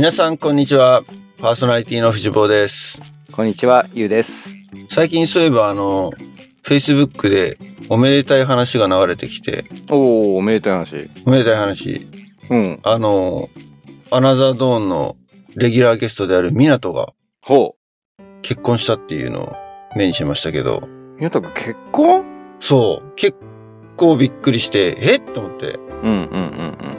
[0.00, 1.02] 皆さん、こんにちは。
[1.36, 3.02] パーソナリティの藤坊です。
[3.32, 4.56] こんにちは、ゆうです。
[4.88, 6.10] 最近そういえば、あの、
[6.64, 7.58] Facebook で
[7.90, 11.10] おめでたい話が流れてきて、おー、おめでたい話。
[11.26, 12.08] おめでたい話、
[12.48, 12.80] うん。
[12.82, 13.50] あの、
[14.10, 15.18] アナザードーンの
[15.54, 17.76] レギュラーゲストである湊がほ
[18.40, 19.52] 結婚したっていうのを
[19.96, 21.16] 目にしましたけど、う。
[21.18, 22.24] みなとくん結婚？
[22.58, 23.36] そう、結
[23.98, 25.16] 構びっくりして、え？
[25.16, 25.74] っと思って。
[25.74, 26.96] うんうんうん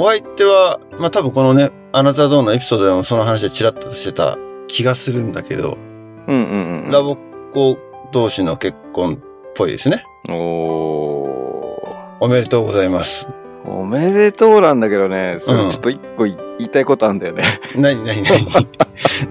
[0.00, 5.78] お相手は、まあ、多分このね、アナザードーンのエピソードでもその話でチラッとしてた気がするんだけど、
[6.26, 6.36] うん。
[6.36, 6.90] うんうんうん。
[6.90, 7.18] ラボっ
[7.52, 7.78] 子
[8.12, 9.18] 同士の結婚っ
[9.54, 10.04] ぽいですね。
[10.28, 10.34] お
[12.20, 13.26] おめでとうございます。
[13.64, 13.70] ー。
[13.70, 17.42] おめでとうなんだけどね、そうんれちょっと一個言いたいことあるんだよね。
[17.76, 18.46] なになになに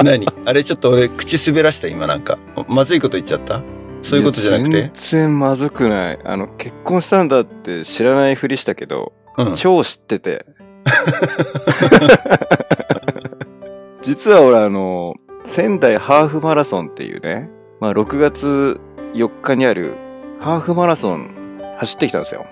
[0.04, 0.28] 何？
[0.46, 2.40] あれちょっと俺口滑らした今なんか。
[2.68, 3.62] まずいこと言っちゃった？
[4.02, 4.78] そういうことじゃなくて？
[4.78, 6.20] いや全然まずくない。
[6.24, 9.56] あの、結婚したんだって知らないふりしたけど、うん。
[9.56, 10.46] 超知ってて。
[14.02, 17.50] 実は俺あの、仙台ハーフマラソンっていうね、
[17.80, 18.80] まあ6月
[19.14, 19.96] 4日にある
[20.40, 21.32] ハーフマラソン
[21.80, 22.46] 走ってきたんですよ。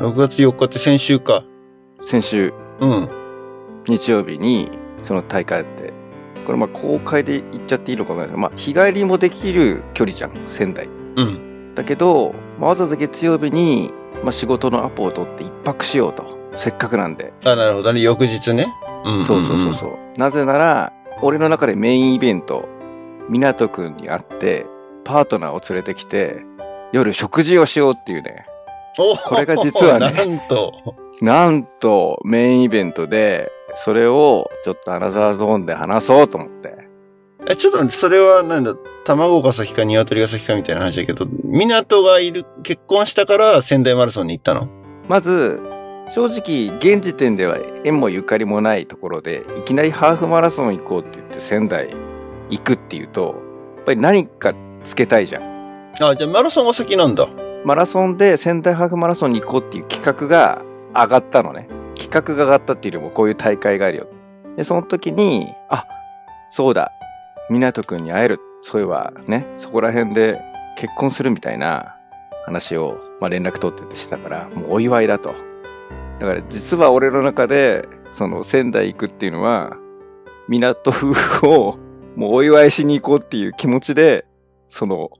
[0.00, 1.44] 6月4日って先週か。
[2.02, 3.08] 先週うん。
[3.86, 4.70] 日曜日に
[5.04, 5.92] その大会あって。
[6.44, 10.88] これまあ公開で行っちゃっていいのかわかんないけど、まあ日帰りもできる距離じゃん、仙台。
[11.16, 11.74] うん。
[11.74, 16.41] だけど、まあわざわざ月曜日に、まあ、仕事のアポを取って一泊しようと。
[16.56, 17.32] せっかくなんで。
[17.44, 18.00] あ、なるほどね。
[18.00, 18.66] 翌日ね。
[19.04, 20.18] うんそうそうそうそう。
[20.18, 22.68] なぜなら、俺の中でメインイベント、
[23.28, 24.66] 港くんに会って、
[25.04, 26.44] パートナーを連れてきて、
[26.92, 28.46] 夜食事をしようっていうね。
[28.98, 30.72] おこれが実はねなんと。
[31.20, 36.74] なんと、メインイベントで、それをちょっとアナザーゾーンで話そうと思って。
[37.48, 44.68] え、ちょっと待って、それはなんだ、卵が先か鶏が先かみたいな話だけど、港がいる、結婚したから仙台マラソンに行ったの
[45.08, 45.60] まず、
[46.10, 51.94] 正直、現時点では縁もゆかりもないところで、いきなりハーフマラソン行こうって言って仙台
[52.50, 53.34] 行くっていうと、
[53.76, 54.52] やっぱり何か
[54.84, 55.42] つけたいじゃん。
[56.00, 57.28] あ、じゃあマラソンが先なんだ。
[57.64, 60.62] マラソンで仙台ハーフマラソンに行こうっていう企画が
[60.94, 61.68] 上がったのね。
[61.96, 64.06] 企画が上がったっていうよりもこういう大会があるよ。
[64.56, 65.86] で、その時に、あ、
[66.50, 66.92] そうだ、
[67.50, 68.40] 湊くんに会える。
[68.62, 70.40] そういえばね、そこら辺で
[70.76, 71.96] 結婚するみたいな
[72.44, 75.34] 話を、まあ、連絡取っててしてたから、もうお祝いだと。
[76.18, 79.76] だから実は俺の中で、その仙台行くっていうのは、
[80.48, 81.78] 港夫婦を
[82.16, 84.26] もうお祝いしに行こうっていう気持ちで、
[84.66, 85.10] その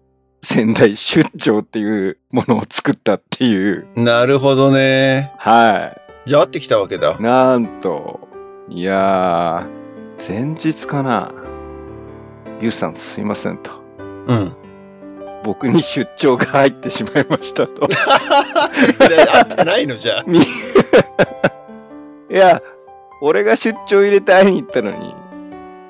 [0.43, 3.87] 仙台出張っていうものを作ったっていう。
[3.97, 5.33] なるほどね。
[5.39, 7.23] はじゃあ会ってきたわけだい。。
[7.23, 8.29] なんと、
[8.69, 11.33] いやー、前日かな。
[12.61, 13.71] ゆうさんすいませんと。
[14.29, 14.57] うん。
[15.45, 17.89] 僕に出張が入ってしまいましたと。
[18.99, 20.25] 会ってないのじゃあ。
[22.29, 22.63] みいや、
[23.21, 25.15] 俺が出張入れて会いに行ったのに、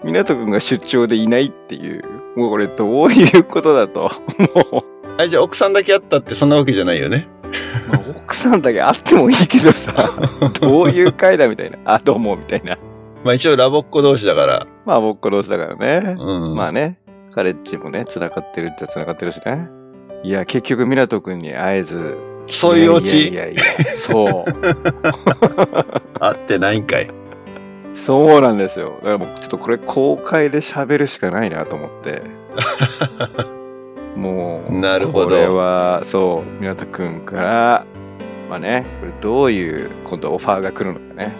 [0.04, 2.02] 湊くんが出張でいないっていう。
[2.36, 4.10] もうこれどういうことだと。
[4.54, 4.84] も
[5.18, 7.28] あ、じゃあ奥さんだけ会ったってそんなわけじゃないよね。
[7.88, 9.94] う、まあ奥さんだけ会ってもいいけどさ、
[10.60, 11.78] どういう会だみたいな。
[11.84, 12.78] あ、どうもみたいな。
[13.24, 14.66] まあ一応ラボっ子同士だから。
[14.84, 16.16] まあ僕同士だからね。
[16.18, 16.54] うん。
[16.54, 16.98] まあね、
[17.32, 19.68] カレッジもね、繋がってるっちゃ繋がってるしね。
[20.24, 22.16] いや、結局、湊くんに会えず。
[22.52, 23.62] そういうオチいやいやいや、
[23.96, 24.52] そう。
[26.20, 27.08] 会ってないんかい。
[27.94, 28.98] そうなんですよ。
[28.98, 32.22] だからもう、ちょっとこれ公開で喋るしかないなと思って。
[34.16, 37.84] もう、なるほどこれは、そう、湊くんから、
[38.50, 41.32] まあね、これどういう、今度オファーが来るのかね。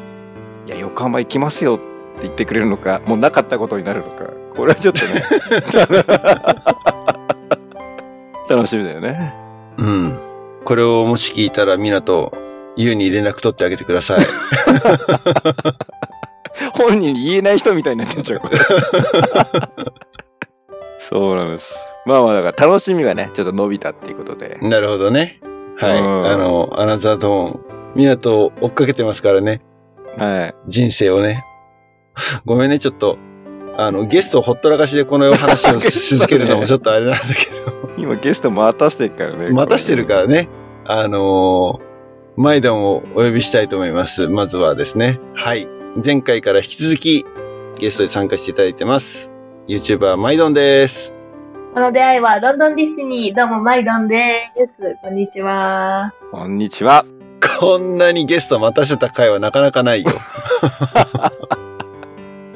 [0.67, 4.25] いや、横浜行きますよって言ってくれるのか、もうなかったことになるのか。
[4.56, 5.23] これはちょっとね。
[8.49, 9.34] 楽しみだよね。
[9.79, 10.31] うん。
[10.65, 12.33] これをもし聞いたら港、
[12.77, 14.25] ゆうに連絡取ってあげてください。
[16.75, 18.56] 本人に言えない人みたいになってんじゃん、これ。
[20.99, 21.75] そうなんです。
[22.06, 24.59] まあまあ、だから楽しみがね、ちょっと伸びたっていうことで。
[24.62, 25.41] なるほどね。
[25.79, 26.00] はい。
[26.00, 27.61] うんあの、アナザードーン、
[27.94, 29.61] 港を追っかけてますからね。
[30.19, 30.55] はい。
[30.69, 31.44] 人生をね。
[32.44, 33.19] ごめんね、ちょっと。
[33.76, 37.34] あの、ゲストをほったらかしでこの話をし続けるのもちょっとあれなんだけ
[38.02, 39.48] 今ゲスト待たせてるからね。
[39.48, 40.48] ど、待たしてるからね。
[40.84, 41.80] あのー、
[42.36, 44.28] マイドンをお呼びしたいと思います。
[44.28, 45.20] まずはですね。
[45.34, 45.69] はい。
[46.04, 47.26] 前回から引き続き
[47.78, 49.30] ゲストに参加していただいてます。
[49.69, 51.14] YouTuber マイドンです。
[51.74, 53.36] この出会いはロンドンディズニー。
[53.36, 54.96] どうも、マイドンです。
[55.02, 56.12] こんにちは。
[56.30, 57.04] こんにちは。
[57.60, 60.10] こんなにゲスト待たせた回はなかなかないよ。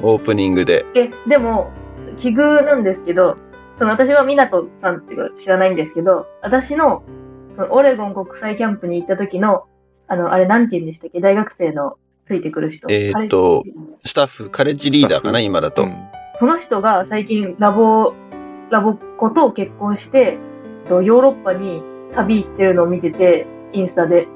[0.01, 0.85] オープニングで。
[0.95, 1.71] え、でも、
[2.17, 3.37] 奇遇なんですけど、
[3.77, 7.03] その私は湊さんっていうか知らないんですけど、私の
[7.55, 9.65] そのオレゴン国際キャンプに行った時の、
[10.07, 11.19] あの、あれなんて言うんでしたっけ？
[11.19, 11.97] 大学生の
[12.27, 12.87] ついてくる人。
[12.89, 13.63] えーっと
[14.03, 15.83] スタッフ、カレッジリーダーかな、今だと。
[15.83, 15.95] うん
[16.39, 18.13] その人が最近ラボ、
[18.69, 20.37] ラボっ子と結婚して、
[20.87, 21.81] とヨーロッパに
[22.15, 24.27] 旅行ってるのを見てて、インスタで。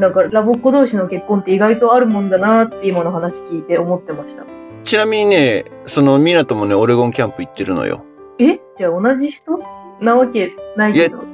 [0.00, 4.44] だからラボっ子同士の結婚って意外とあるもんだなって今の話聞いて思ってました。
[4.84, 8.04] ちなみにね、その、ミナともね、オレゴンキャンプ行ってるのよ。
[8.38, 8.60] え？
[8.78, 9.58] じゃあ同じ人？
[10.00, 11.24] なわけないけど。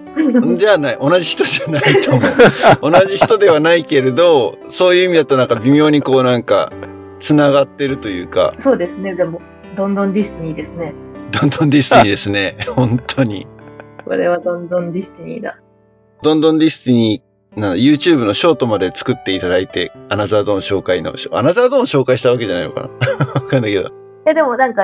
[0.57, 2.23] じゃあない、同じ人じゃないと思う。
[2.93, 6.73] 同じ人ではないけれど、そういう意味だとなんか微妙にこうなんか、
[7.19, 9.41] 繋がってるというか、そうですね、でも、
[9.77, 10.95] どんどん destiny ですね。
[11.33, 12.57] どんどん destiny ですね。
[12.75, 13.47] 本当に。
[14.05, 15.59] これはどんどん destiny だ。
[16.23, 17.24] どんどん destiny、
[17.57, 23.27] な YouTube のショートまで作っていただいて、アナザードーン紹介の、アナザードーン紹介したわけじゃないのかな？
[23.35, 23.89] わかんないけど。
[23.89, 23.93] い
[24.27, 24.83] やでもなんか、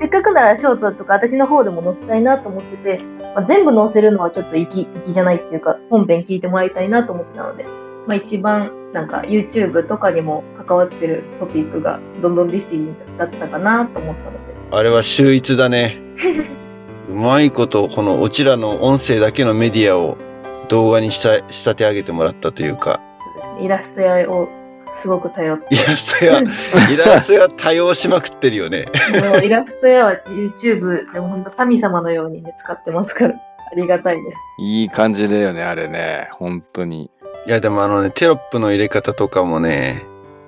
[0.00, 3.04] せっかくならショートとか私の方でも載せたいなと思ってて、
[3.34, 7.64] まあ、全部載せるのはちょっと粋じゃないっていうか、本編聞いてもらいたいなと思ってたので、
[8.06, 14.38] まあ一番なんか YouTube とかにも関わってるトピックがどんどん destiny だったかなと思ったので、
[14.70, 16.00] あれは秀逸だね。
[17.10, 20.16] うまいこと、この、うちらの音声だけのメディアを
[20.68, 23.00] 動画にした仕立て上げてもらったというか、
[23.60, 24.48] イラスト屋を
[25.00, 26.40] すごく頼って、イラストや、
[26.90, 28.86] イラストや多用しまくってるよね。
[29.20, 34.38] もうイラスト屋は YouTube でも本当神様のようにね、使ってますから、ありがたいです。
[34.58, 36.28] いい感じだよね、あれね。
[36.32, 37.10] 本当に。
[37.46, 40.02] いや、でもあのね、テロップの入れ方とかもね、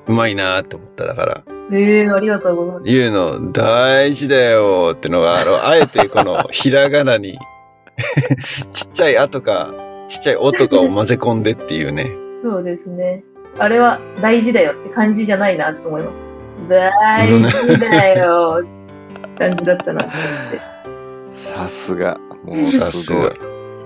[0.06, 1.42] うまいなーって思っただから。
[1.72, 2.92] ええありがとうございます。
[2.92, 7.38] 言うの大事だよってのが、あの、あえてこのひらがなに、
[8.72, 9.72] ちっちゃいあとか、
[10.08, 12.12] ちっちゃいおとかを混ぜ込んでっていうね。
[12.42, 13.24] そうですね。
[13.58, 16.68] あれは大事だよって感じじゃないなと思います。
[16.68, 20.20] 大事だよって感じだったなと思っ
[20.52, 20.74] て。
[21.32, 22.18] さすが。
[22.44, 23.32] もうさすがあ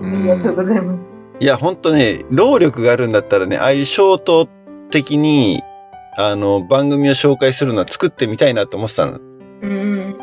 [0.01, 0.99] りがとうんございます。
[1.41, 4.49] いや、ほんとね、労力があるんだったらね、ああいうショート
[4.91, 5.61] 的に、
[6.17, 9.19] あの、番組を紹介するのは作ってみたいなと思ってたの。
[9.61, 10.15] うんうんうん。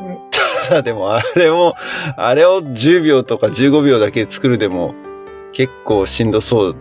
[0.68, 1.74] ただでも、あれを、
[2.16, 4.94] あれを10秒とか15秒だけ作るでも、
[5.56, 6.76] 結構しんどそう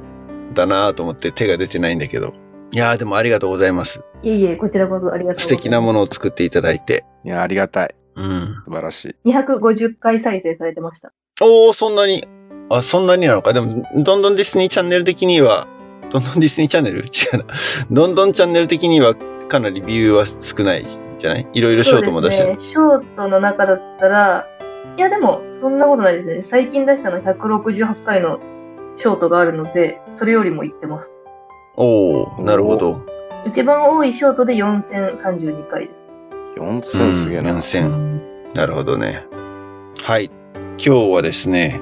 [0.54, 2.34] だなと思って手が出てないんだけど。
[2.72, 4.04] いやーでもありがとうございます。
[4.22, 5.48] いえいえ、こちらこそありがとうございます。
[5.48, 7.06] 素敵なものを作っていただいて。
[7.24, 7.96] いや、ありがたい。
[8.16, 8.26] うん。
[8.66, 9.30] 素晴らしい。
[9.30, 11.14] 250回再生されてました。
[11.42, 12.28] おー、そんなに、
[12.70, 13.54] あ、そんなになのか？
[13.54, 15.68] でも、どんどんディスニーチャンネル的には、
[16.12, 16.98] どんどんディスニーチャンネル？
[17.08, 17.46] 違うな。
[17.92, 19.16] どんどんチャンネル的には
[19.48, 20.88] かなりビューは少ないん
[21.18, 21.48] じゃない？
[21.54, 22.50] いろいろショートも出してる。
[22.50, 22.72] そうですね。
[22.72, 24.46] ショートの中だったら、
[24.98, 26.46] いやでも、そんなことないですね。
[26.50, 28.40] 最近出したの168回の
[28.98, 31.10] ショートがあるので、それよりもいってます。
[31.78, 33.02] おー、なるほど。
[33.46, 35.94] 一番多いショートで4032回で
[36.56, 36.60] す。
[36.60, 37.52] 4000すげえな。
[37.52, 38.54] 4000。
[38.56, 39.26] なるほどね。
[40.02, 40.32] はい。
[40.78, 41.80] 今日はですね、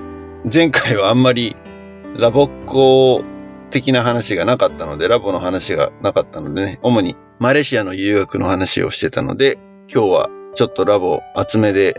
[0.52, 1.56] 前回はあんまり
[2.18, 3.24] ラボっ子
[3.70, 9.58] 的な話がなかったので、ラボの話がなかったのでね、主にマレーシアの留学の話をしてたので、
[9.94, 11.96] 今日はちょっとラボ厚めで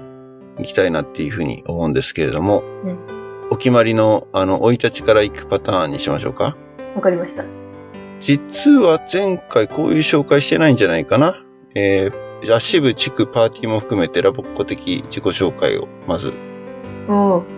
[0.58, 3.13] 行きたいなっていうふうに思うんですけれども、うん
[3.54, 6.56] お決まりの、あの、生い立ちから行くパターンにしましょうか。
[6.96, 7.44] わかりました。
[8.18, 11.40] 実は前回こういう紹介してないんじゃないかな。
[11.76, 16.32] えー、じゃあ支部、地区、パーティーも含めてラボっ子的自己紹介をまず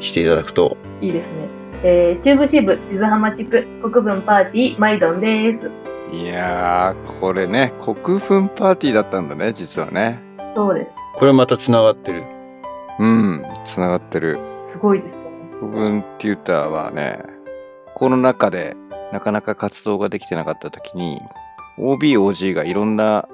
[0.01, 0.77] していただくと。
[1.01, 1.49] いいですね。
[1.83, 5.71] えー、中部支部、静浜地区、国分パーティー、マイドンです。
[6.15, 10.23] いやー、これね、国分パーティーだったんだね、実はね。
[10.55, 10.91] そうです。
[11.15, 12.23] これまた繋がってる。
[12.99, 14.39] うん、繋がってる。
[14.73, 15.26] すごいです。
[15.61, 17.23] 国分テューターはね、
[17.95, 18.77] コロナ禍で
[19.13, 21.21] なかなか活動ができてなかった時に、
[21.79, 23.29] OB、OG がいろんな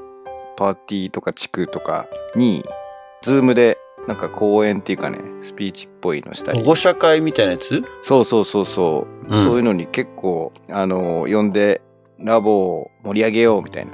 [0.56, 2.64] パーティーとか地区とかに、
[3.22, 6.58] ズームでなんか講演っていうかね、スピーチっぽいのしたり。
[6.60, 6.66] 保。
[6.66, 7.82] 護者会みたいなやつ？
[8.02, 9.44] そうそうそうそう、うん。
[9.44, 11.80] そういうのに結構、あの、呼んで、
[12.18, 13.92] ラボを盛り上げようみたいな。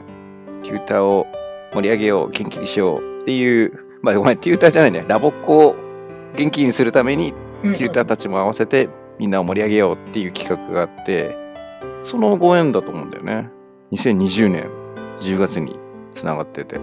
[0.63, 1.27] テューターを
[1.73, 5.77] 盛り上げよう、元気にしようっていう、まあごめん、テューターじゃないね、ラボっ子を
[6.37, 7.33] 元気にするために、
[7.65, 8.89] うんテューターたちも合わせて
[9.19, 11.37] みんなを盛り上げようっていう企画があって、
[12.03, 13.51] そのご縁だと思うんだよね。
[13.93, 14.71] 2020年
[15.21, 15.79] 10月に
[16.13, 16.81] 繋がってて。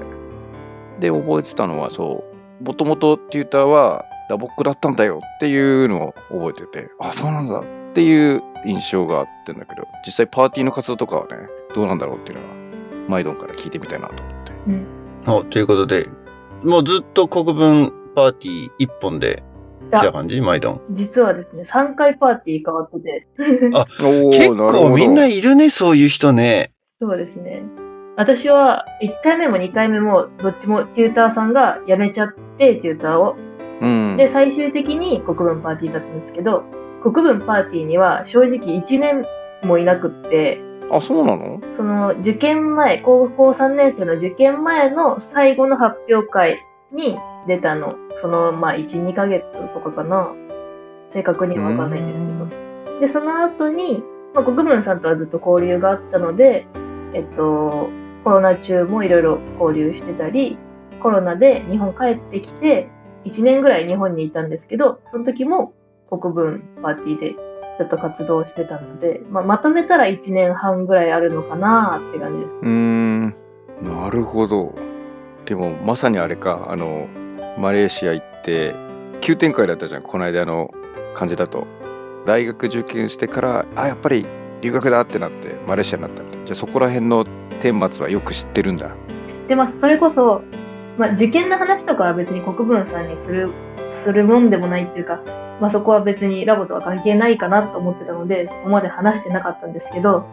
[0.99, 2.23] で、覚えてたのはそ
[2.61, 7.63] う、もともとテューターはラボックだったんだよっていうのを覚えてて、あ、そうなんだっ
[7.93, 11.35] ていう印象があってんだけど、実際パーティーの活動とかはね、
[11.73, 12.53] どうなんだろうっていうのは、
[13.07, 14.53] マイドンから聞いてみたいなと思って。
[14.67, 14.85] うん。
[15.27, 16.07] おということで、
[16.63, 19.43] もうずっと国分パーティー一本で
[19.99, 20.39] 来た感じ？
[20.41, 20.81] マイドン。
[20.91, 23.27] 実はですね、3回パーティー変わってて。
[23.73, 26.71] あ お結構みんないるね、そういう人ね。
[27.01, 27.63] そうですね。
[28.17, 33.35] 私は1回目も2回目もどっちもテューターさんが辞めちゃって、テューターを。
[33.81, 34.15] うん。
[34.17, 36.63] で、最終的に国分パーティーだったんですけど、
[37.03, 39.25] 国分パーティーには正直1年
[39.63, 40.59] もいなくって、
[40.89, 41.59] あ、そうなの？
[41.75, 46.59] その受験前、高校3年生の受験前の最後の発表会
[46.95, 47.93] に出たの。
[48.21, 50.33] その、まあ、1、2ヶ月とかかな。
[51.13, 52.99] 正確にはわかんないんですけど。
[52.99, 56.67] で、その後に、まあ、国分さんとはずっと交流があったので、
[57.13, 57.89] えっと、
[58.23, 60.57] コロナ中もいろいろ交流してたり、
[61.01, 62.89] コロナで日本帰ってきて、
[63.25, 65.73] 1年ぐらい日本にいたんですけど、その時も
[66.09, 67.35] 国分パーティーで
[67.77, 72.49] ちょっと活動してたので、まあ、まとめたら1年半ぐらいあるのかなって感じです。
[72.61, 73.35] うーん、
[73.81, 74.73] なるほど。
[75.45, 77.07] でも、まさにあれか、あの、
[77.57, 78.75] マレーシア行って、
[79.21, 80.71] 急展開だったじゃん、この間の
[81.13, 81.67] 感じだと。
[82.25, 84.25] 大学受験してから、あ、やっぱり
[84.61, 87.25] 留学だってなって、マレーシアになったみたいなじゃあそこら辺の
[87.61, 88.89] 顛末はよく知ってるんだ。
[89.29, 89.79] 知ってます。
[89.79, 90.41] それこそ、
[90.97, 93.49] まあ、受験の話とかは別に国分さんにする、
[94.03, 95.21] するもんでもないっていうか、
[95.61, 100.25] まあ、そこは別にラボとは関係ないかなと思ってたので、そこまで話してなかったんですけど、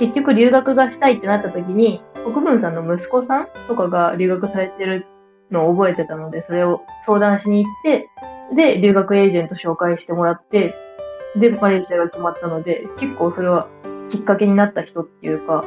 [0.00, 5.06] 結局留学がしたいってなった時に、国分さんの息子さんとかが留学されてる
[5.50, 8.08] のを覚えてたので、それを相談しに行って、
[8.54, 10.74] で、留学エージェント紹介してもらって、
[11.36, 13.68] で、マレーシアが決まったので、結構それは
[14.10, 15.64] きっかけになった人っていうか、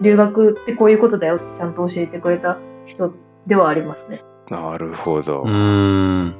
[0.00, 3.12] 留学ってこういうことだよってちゃんと教えてくれた人
[3.46, 4.22] ではありますね。
[4.50, 5.44] なるほどう。
[5.46, 6.34] ーん。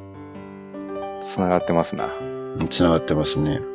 [1.23, 2.09] つながってますな。
[2.69, 3.72] 繋がってますね。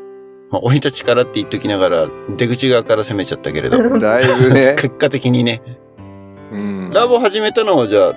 [0.49, 3.77] まあ、おひたちからって言っときながら、出口側から攻めちゃったけれど。
[3.99, 4.75] だいぶね。
[4.79, 5.61] 結果的にね。
[6.51, 6.91] うん。
[6.93, 8.13] ラボ始めたのはじゃあ、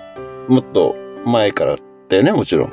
[0.49, 1.77] もっと前から
[2.09, 2.73] だよね、もちろん。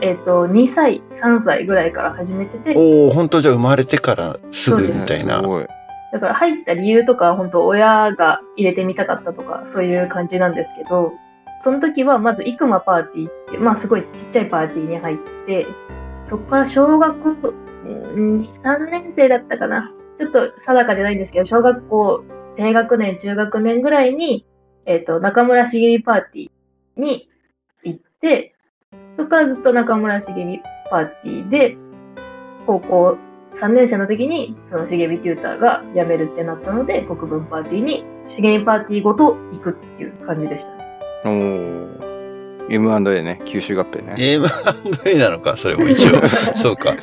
[0.00, 5.46] えっと、2歳、3歳ぐらいから始めてて、おお本当じゃあ生まれてからすぐみたいなす。
[5.46, 5.66] ごい。
[6.12, 11.12] だから入った理由とかは本当親が入れてみたかったとか、そういう感じなんですけど、
[11.62, 15.16] その時はまずイクマパーティーって、まあすごいちっちゃいパーティーに入っ
[15.46, 15.66] て、
[16.28, 17.69] そこから小学うん
[18.62, 19.92] 3年生だったかな。
[20.18, 22.24] ちょっと定かじゃないんですけど、小学校
[22.56, 24.44] 低学年、中学年ぐらいに、
[24.86, 27.28] えっ、と、中村茂美パーティーに
[27.84, 28.54] 行って、
[29.16, 31.76] そこからずっと中村茂美パーティーで、
[32.66, 33.18] 高校
[33.60, 41.00] 3年生の時に、その茂美テューターが辞めるってなったので、国分パーティーに、茂美パーティーごと行くっていう感じでしたね。
[41.24, 42.10] おー
[42.70, 44.14] M&A ね、吸収合併ね。
[44.16, 46.24] M&A なのか、それも一応。
[46.54, 46.94] そうか。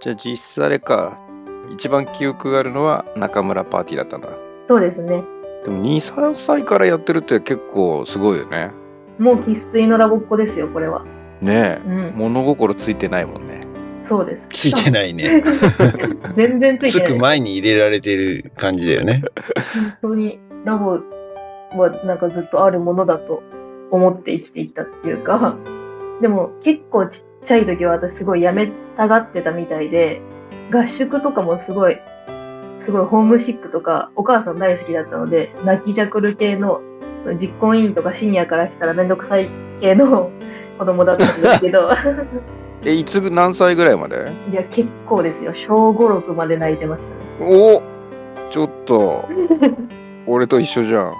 [0.00, 1.18] じゃあ実質あれか、
[1.72, 4.28] 一番記憶があるのは中村パーティーだったんだ。
[4.68, 5.24] そうですね。
[5.64, 8.70] でも2、3歳からやってるって結構すごいよね。
[9.18, 11.04] もう生粋のラボっ子ですよ、これは。
[11.40, 11.88] ねえ。
[11.88, 12.12] うん。
[12.14, 13.60] 物心ついてないもんね。
[14.08, 14.70] そうです。
[14.70, 15.42] ついてないね。
[16.36, 17.20] 全然ついつくてない。
[17.20, 19.22] 前に入れられてる感じだよね。
[20.00, 21.00] 本当にラボ
[21.76, 23.42] はなんかずっとあるものだと
[23.90, 25.56] 思って生きてきたっていうか、
[26.20, 30.20] でも結構ちっちゃい時は私すごいやめたがってたみたいで、
[30.72, 31.98] 合宿とかもすごい、
[32.84, 36.80] すごいホームシックとかお母さん大好きだったので、泣きじゃくる系の
[37.40, 39.48] 実行委員とかシニアからしたらめんどくさい
[39.80, 40.30] 系の
[40.78, 41.90] 子供だったんですけど、
[42.84, 44.30] え、いつ、何歳ぐらいまで？
[44.50, 45.52] いや結構ですよ。
[45.54, 47.50] 小5、6まで泣いてましたね。
[47.80, 47.82] お
[48.50, 49.24] ちょっと、
[50.26, 51.12] 俺と一緒じゃん。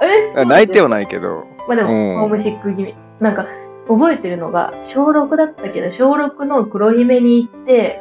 [0.49, 1.45] 泣いてはないけど。
[1.66, 2.95] まあでも、うんホームシック気味。
[3.21, 3.47] なんか、
[3.88, 8.00] 覚えてるのが、小6だったけど、小6の黒姫に行って、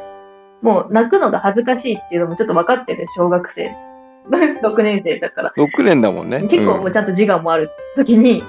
[0.62, 3.70] もう泣くのが恥ずかしいっていうのもちょっと分かってる、小学生。
[4.62, 5.52] 6年生だから。
[5.56, 6.42] 6年だもんね。
[6.48, 8.42] 結構もうちゃんと自我もある時に、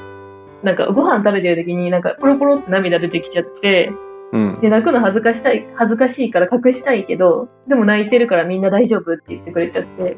[0.63, 3.91] なんかご飯食べてる時になんかポロポロって涙出てきちゃって、
[4.33, 4.59] うん。
[4.59, 10.17] で、泣くの恥ずかしたい、恥ずかしいから隠したいけど、でも泣いてるからみんな大丈夫って言ってくれちゃって、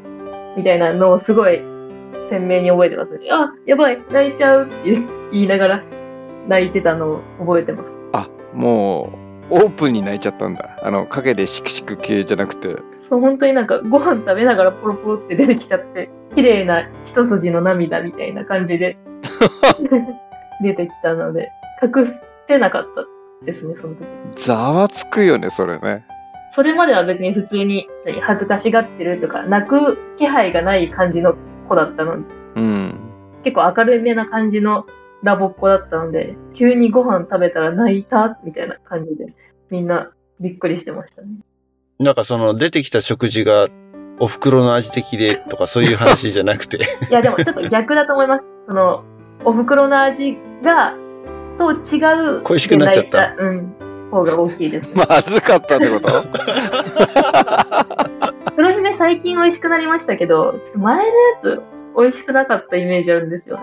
[0.56, 1.60] みたいなのをすごい
[2.30, 3.28] 鮮明に覚えてますね。
[3.30, 4.98] あ、やばい、泣いちゃうって
[5.32, 5.82] 言いながら
[6.50, 7.88] 泣いてたのを覚えてます。
[8.12, 9.12] あ、も
[9.50, 10.76] う、オープンに泣いちゃったんだ。
[10.82, 12.76] あの、陰でシクシク系じゃなくて。
[13.08, 18.98] そう、本当になんかご飯食べながらポロポロって出てきちゃって、綺麗な一筋の涙みたいな感じで
[20.62, 21.52] 出てきたので、
[21.82, 22.12] 隠
[22.48, 24.04] せなかったですね、その時。
[24.34, 26.04] ざわつくよね、それね。
[26.56, 31.36] それまでは別に普通に何恥ずかしがってるとか、泣く気配がない感じの
[31.68, 32.94] 子だったので、うん。
[33.44, 34.84] 結構明るめな感じの
[35.22, 39.34] ラボっ子だったので、急にご飯食べたら泣いたみたいな感じで、
[39.70, 40.10] みんな
[40.40, 41.28] びっくりしてましたね。
[41.98, 43.68] なんかその出てきた食事が
[44.18, 46.78] お袋の味的でとかそういう話じゃなくて。
[47.10, 48.44] いや、でもちょっと逆だと思います。
[48.68, 49.04] その、
[49.44, 50.94] お袋の味が、
[51.58, 52.42] と違う。
[52.42, 53.74] 恋しくなっちゃったうん。
[54.10, 55.04] 方が大きいですね。
[55.08, 56.08] まずかったってこと？
[58.56, 61.10] 黒姫最近美味しくなりましたけど、ちょっと前のや
[61.42, 61.62] つ、
[61.96, 63.62] 美味しくなかったイメージあるんですよね。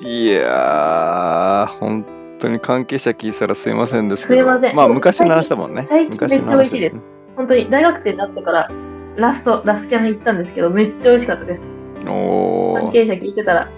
[0.00, 2.04] いやー、本
[2.38, 4.40] 当に関係者聞いたらすいませんですけど。
[4.40, 5.86] すいませんまあ、昔の話だもんね。
[5.88, 6.96] 最近めっちゃ美味しいです
[7.36, 8.68] 本当に大学生になってから
[9.16, 11.60] ラスト、ラスキャン行ったんですけど、めっちゃ美味しかったです。
[12.08, 12.80] おー。
[12.82, 13.70] 関係者聞いてたら、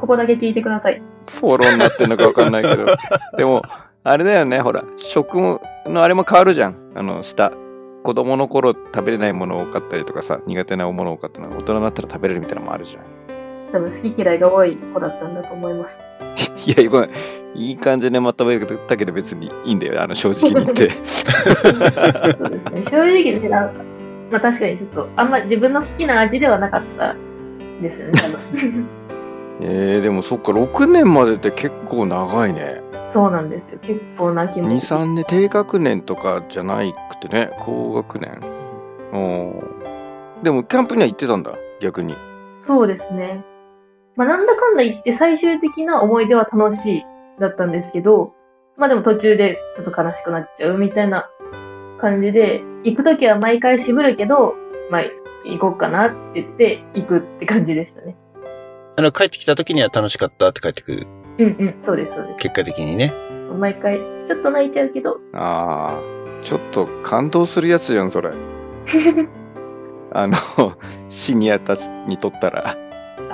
[0.00, 1.02] ここだけ聞いてください。
[1.28, 2.86] フォローになってんのかわかんないけど。
[3.36, 3.62] でも、
[4.04, 5.60] あれだよね、ほら、食の
[6.02, 6.76] あれも変わるじゃん。
[6.94, 7.52] あの、下。
[8.04, 13.15] 子供の頃食べれないもの多かったりとかさ、苦手なもの多かったのが大人になったら食べれるみたいなのもあるじゃん。
[13.72, 15.98] 多分好き嫌いが多い子だったんだと思います。
[16.70, 17.10] いや、ごめん。
[17.54, 20.02] いい感じでまとめたけど別にいいんだよ。
[20.02, 20.90] あの、正直に言って。
[20.92, 22.84] そうですね。
[22.90, 23.48] 正直です
[24.30, 27.14] まあ確かにちょっと、あんま自分の好きな味ではなかった
[27.80, 28.86] ですよね、多分。
[29.60, 32.82] えー、でもそっか、6年までって結構長いね。
[33.14, 33.78] そうなんですよ。
[33.80, 34.70] 結構な気2、も。
[34.70, 38.38] 3年、低学年とかじゃないくてね、高学年。
[39.12, 42.14] おーでも、キャンプには行ってたんだ、逆に。
[42.66, 43.42] そうですね。
[44.16, 47.04] まあなんだかんだ言って最終的な思い出は楽しい
[47.38, 48.32] だったんですけど、
[48.76, 51.28] まあでも途中でちょっと悲しくなっちゃうみたいな
[52.00, 54.54] 感じで、行くときは毎回渋るけど、
[54.90, 55.02] まあ
[55.44, 58.16] 行こうかなって言って行くって感じでしたね。
[58.96, 61.06] あの、帰ってきた時には楽しかったって帰ってくる。
[61.38, 63.08] うんうん、そうです、そうで結果的にね。
[63.08, 63.52] す。
[63.52, 68.30] 毎回ちょっと泣いちゃうけど、ああ、ちょっと感動するやつじゃん、それ。
[70.12, 70.36] あの、
[71.08, 72.76] シニアたちにとったら、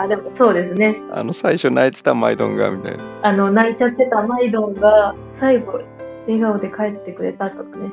[0.03, 1.01] あ、でもそうですね。
[1.13, 3.05] あの、最初泣いてたマイドンが、みたいな。
[3.23, 5.81] あの、泣いちゃってたマイドンが最後、
[6.27, 7.91] 笑顔で帰ってくれたとかね。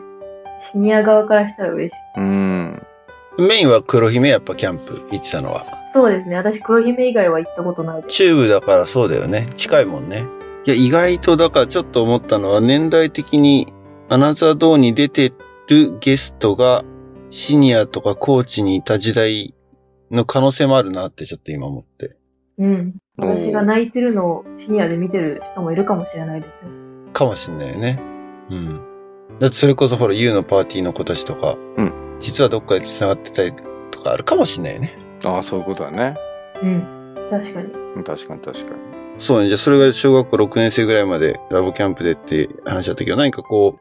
[0.71, 2.19] シニア側からしたら嬉しい。
[2.19, 2.81] うん。
[3.37, 5.63] メインは黒姫やっぱキャンプ行ってたのは。
[5.93, 6.35] そうですね。
[6.35, 8.15] 私、黒姫以外は行ったことないです。
[8.15, 9.47] チューブだからそうだよね。
[9.55, 10.25] 近いもんね。
[10.65, 13.67] いや、意外とだからちょっと思ったのは年代的に
[14.09, 15.33] アナザードーに出て
[15.67, 16.83] るゲストが
[17.29, 19.53] シニアとかコーチにいた時代
[20.11, 22.15] の可能性もあるなってちょっと今思って。
[22.57, 22.95] うん。
[23.17, 27.11] 私が泣いてるのをシニアで見てる人もいるかもしれないですね。
[27.13, 27.99] かもしんないよね。
[28.49, 28.81] うん。
[29.39, 33.53] だってそれこそほら U のパーティーの子たちとか、うん実はどっかで繋がってたり
[33.91, 34.97] とかあるかもしんないよね。
[35.23, 36.15] ああ、そういうことだね。
[36.61, 37.15] うん。
[37.29, 37.71] 確かに。
[37.95, 38.99] うん確かに確かに。
[39.17, 39.47] そうね。
[39.47, 43.79] じゃあそれが小学校6年生ぐらいまでラボキャンプでって話だったけど、何かこ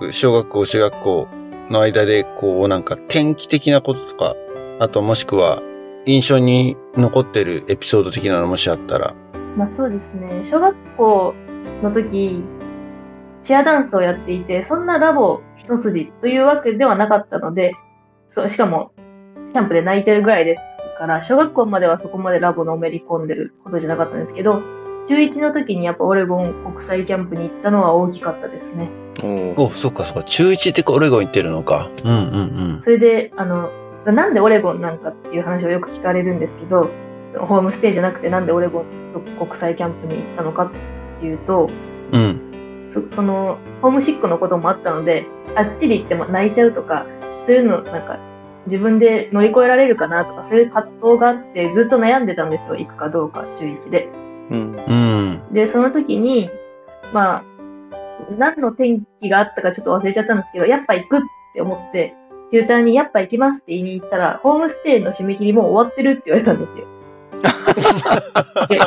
[0.00, 1.28] う、小学校、中学校
[1.70, 4.34] の間で、こう、なんか転機的なこととか、
[4.78, 5.62] あともしくは
[6.04, 9.14] 印象に残ってるエピソード的なのもしあったら。
[9.56, 10.48] まあそうですね。
[10.50, 11.34] 小学校
[11.82, 12.42] の時、
[13.44, 17.74] チアダンスをやっていて、そんなラボ一筋というわけではなかったので、
[18.34, 18.92] そう、しかも、
[19.52, 24.62] キャンプで泣いてるぐらいですから、小学校まではそこまでラボのめり込んでることじゃなかったんですけど、
[25.08, 28.90] 中1の時にやっぱオレゴン国際キャンプに行ったのは大きかったですね。
[29.56, 29.66] おお。
[29.66, 30.24] お、そっかそっか。
[30.24, 31.88] 中1ってオレゴン行ってるのか。
[32.04, 32.22] うんうんう
[32.78, 32.80] ん。
[32.84, 33.70] それで、あの、
[34.12, 36.90] なんでオレゴンなんかっていう話をよく聞かれるんですけど、
[37.38, 38.84] ホームステイじゃなくてなんでオレゴン
[39.38, 41.68] 国際キャンプに行ったのかっていうと、
[42.12, 42.46] うん。
[43.10, 47.04] そその、ホームシックのこともあったので、あっちで行っても泣いちゃうとか、
[47.46, 48.18] そういうの、なんか、
[48.66, 54.08] 自分で乗り越えられるかなとか、そういう葛藤があって、ずっと悩んでたんですよ、行くかどうか、中1で。
[54.50, 54.72] うん。
[54.88, 55.52] うん。
[55.52, 56.50] で、その時に、
[57.12, 57.44] まあ、
[58.38, 61.20] 何の転機があったかちょっと忘れちゃったんですけど、やっぱ行くっ
[61.54, 62.14] て思って、
[62.50, 66.86] テューターにやっぱ行きますって言いに行ったら、ホームステイの締め切りもう終わってるって言われたんですよ。
[68.68, 68.80] で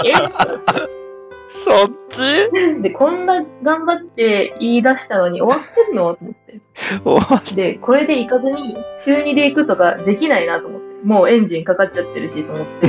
[1.49, 2.21] そっち？
[2.55, 6.13] え で、こんな頑張って言い出したのに終わってんの？
[6.13, 7.51] と思って。
[7.51, 10.87] おで、これで行かずに、中2で行くとかできないなと思って。
[11.03, 12.87] もうエンジンかかっちゃってるし、と思って。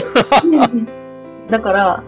[1.51, 2.03] だから、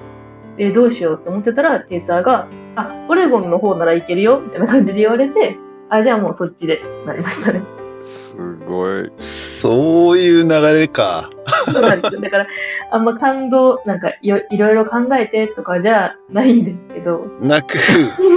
[0.59, 5.57] え、どうしようと思ってたら、テーターが、あ、オレゴンの方なら行けるよ、みたいな感じで言われて、
[5.89, 7.63] あ、じゃあもうそっちで、なりましたね。
[8.03, 8.37] す
[8.67, 9.11] ごい。
[9.19, 11.31] そういう流れか。
[11.73, 12.21] そうなんですよ。
[12.21, 12.47] だから、
[12.91, 17.79] あんま感動、なんかい、いろいろ考えてとかじゃないんですけど、なく、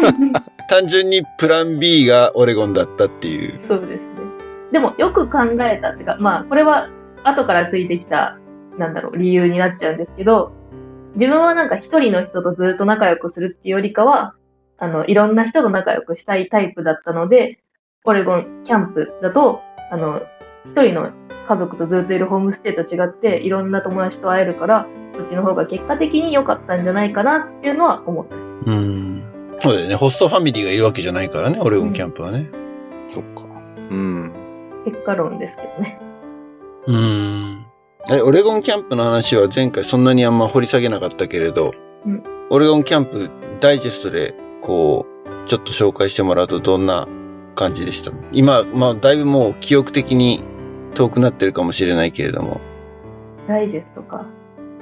[0.69, 3.60] 単純にプラン B がオレゴンだったっていう。
[3.67, 3.97] そうですね。
[4.71, 6.89] でも、よく考えたっていうか、まあ、これは
[7.23, 8.38] 後からついてきた、
[8.78, 10.51] なんだろう、理由になっちゃうんですけど、
[11.15, 14.36] 自分はなんか一人の人とずっと仲良くするっていうよりかは、
[14.78, 17.60] あの、いろんな人と仲良くしたいタイプだったので、
[18.05, 20.21] オレゴンキャンプだと、あの、
[20.65, 21.11] 一人の
[21.47, 28.35] 家族とずっといるホームステイと違って、いろんな友達と会えるから、そっちの方が結果的に良かったんじゃないかなっていうのは思った。
[28.35, 28.39] う
[28.75, 29.23] ん。
[29.59, 29.95] そうだよね。
[29.95, 32.49] ホストファミリーがいるわけじゃないからね、オレゴンキャンプはね。
[33.07, 33.41] そっか。
[33.89, 34.33] うん。
[34.85, 35.99] 結果論ですけどね。
[36.87, 37.65] うん。
[38.11, 41.73] え、オレゴンキャンプの話は前回そんなにあんま掘り下げなかったけれど、
[42.05, 47.07] うんオレゴンキャンプダイジェストで、こう、ちょっと紹介してもらうとどんな
[47.55, 50.43] 感じでした今、まあ、だいぶもう記憶的に
[50.93, 52.61] 遠くなってるかもしれないけれども。
[53.47, 54.25] ダイジェストか。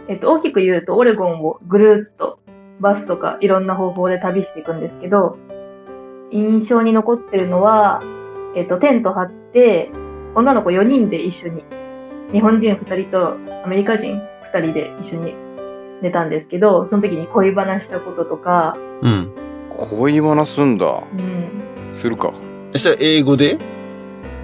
[0.08, 2.40] えっと、大きく言うと、オレゴンをぐるっと、
[2.80, 5.38] バスとかいろんな方法で旅していくんですけど、
[6.32, 8.02] 印象に残ってるのは、
[8.56, 9.90] えっと、テント張って、
[10.36, 11.64] 女の子4人で一緒に
[12.32, 14.20] 日本人2人とアメリカ人
[14.54, 15.36] 2人で一緒に
[16.02, 19.32] 寝たんですけど、その時に恋バナしたこととか、うん。
[19.70, 20.86] 恋バナすんだ。
[20.86, 22.34] うん、するか。
[22.74, 23.58] そしたら英語で？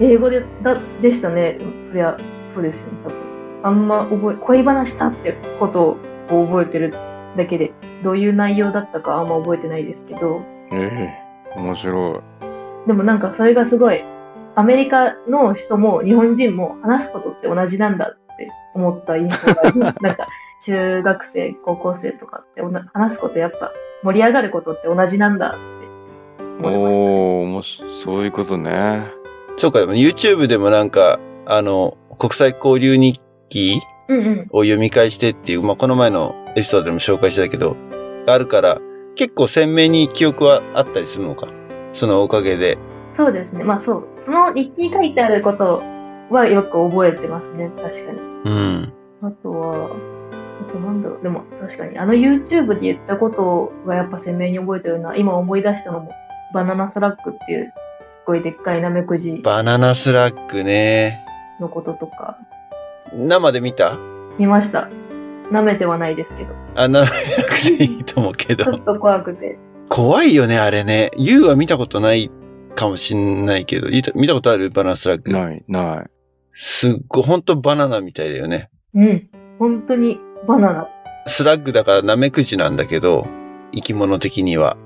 [0.00, 1.58] 英語でだでしたね。
[1.90, 2.16] そりゃ、
[2.54, 3.18] そうですよね、多分。
[3.62, 5.98] あんま覚え、恋バナしたってこと
[6.34, 6.94] を覚えてる
[7.36, 11.12] だけで、どういう内容だったかあんま覚えてないですけど、え
[11.54, 12.22] え面白
[12.86, 14.02] でもなんかそれがすごい、
[14.54, 19.96] アメリカの人も日本人も話すことって同じなんだって思った印象があります。
[20.02, 20.28] なんか
[20.64, 22.62] 中学生、高校生とかって
[22.92, 25.56] 話すことやっぱ盛り上がることって同じなんだ。
[26.68, 29.06] 思いましおお、もし、そういうことね。
[29.56, 34.14] そうか、でも YouTube でもなんか、あの、国際交流日記た。
[34.14, 34.46] うんうん。
[34.50, 37.76] を読み返してっていう、まあ、この前のエピソードでも紹介したけど、
[38.26, 38.80] あるから、
[39.14, 41.48] 結構鮮明に記憶はあったりするのか？
[41.92, 42.78] そのおかげで。
[43.16, 43.62] そうですね。
[43.62, 44.04] まあそう。
[44.24, 45.82] その日記に書いてあること
[46.30, 47.70] はよく覚えてますね。
[47.76, 48.18] 確かに。
[48.44, 48.92] うん。
[49.22, 49.90] あとは、
[50.68, 51.22] あとなんだろう。
[51.22, 55.14] でも確かに、あの YouTube で言ったことがやっぱ鮮明に覚えてるな。
[55.16, 56.12] 今思い出したのも、
[56.52, 57.72] banana slug っていう、すっ
[58.26, 61.18] ごいでっかいナメクジ banana slug ね。
[61.60, 62.38] のこととか、
[63.12, 63.98] 生で見た？
[64.38, 64.88] 見ました。
[65.50, 66.54] 舐めてはないですけど。
[66.76, 68.64] あ、な、舐めなくていいと思うけど。
[68.64, 69.58] ちょっと怖くて。
[69.88, 71.10] 怖いよね、あれね。
[71.16, 72.30] ユウは見たことない
[72.76, 74.70] かもしんないけど、見た見たことある？
[74.70, 75.32] バナナスラッグ。
[75.32, 76.10] ない、ない。
[76.52, 78.70] すっごい、ほんとバナナみたいだよね。
[78.94, 79.28] うん。
[79.58, 80.88] 本当にバナナ。
[81.26, 83.26] スラッグだからナメクジなんだけど、
[83.72, 84.76] 生き物的には。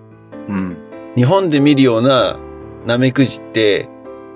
[0.48, 0.83] うん。
[1.16, 2.38] 日本で見るような
[2.86, 3.88] ナメクジって、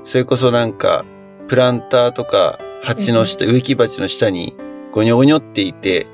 [0.04, 1.04] それこそなんか、
[1.48, 4.56] プランターとか、鉢の下、植木鉢の下に、
[4.92, 6.06] ゴニョゴニョっていて、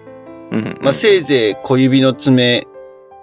[0.51, 0.79] うん。
[0.81, 2.67] まあ、せいぜい小指の爪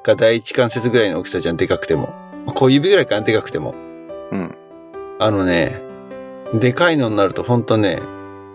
[0.03, 2.13] が第一関節ぐらいの大きさじゃん、でかくても。
[2.55, 3.73] 小指ぐらいかな、でかくても。
[4.31, 4.55] うん。
[5.19, 5.81] あのね、
[6.53, 7.99] でかいのになるとほんとね、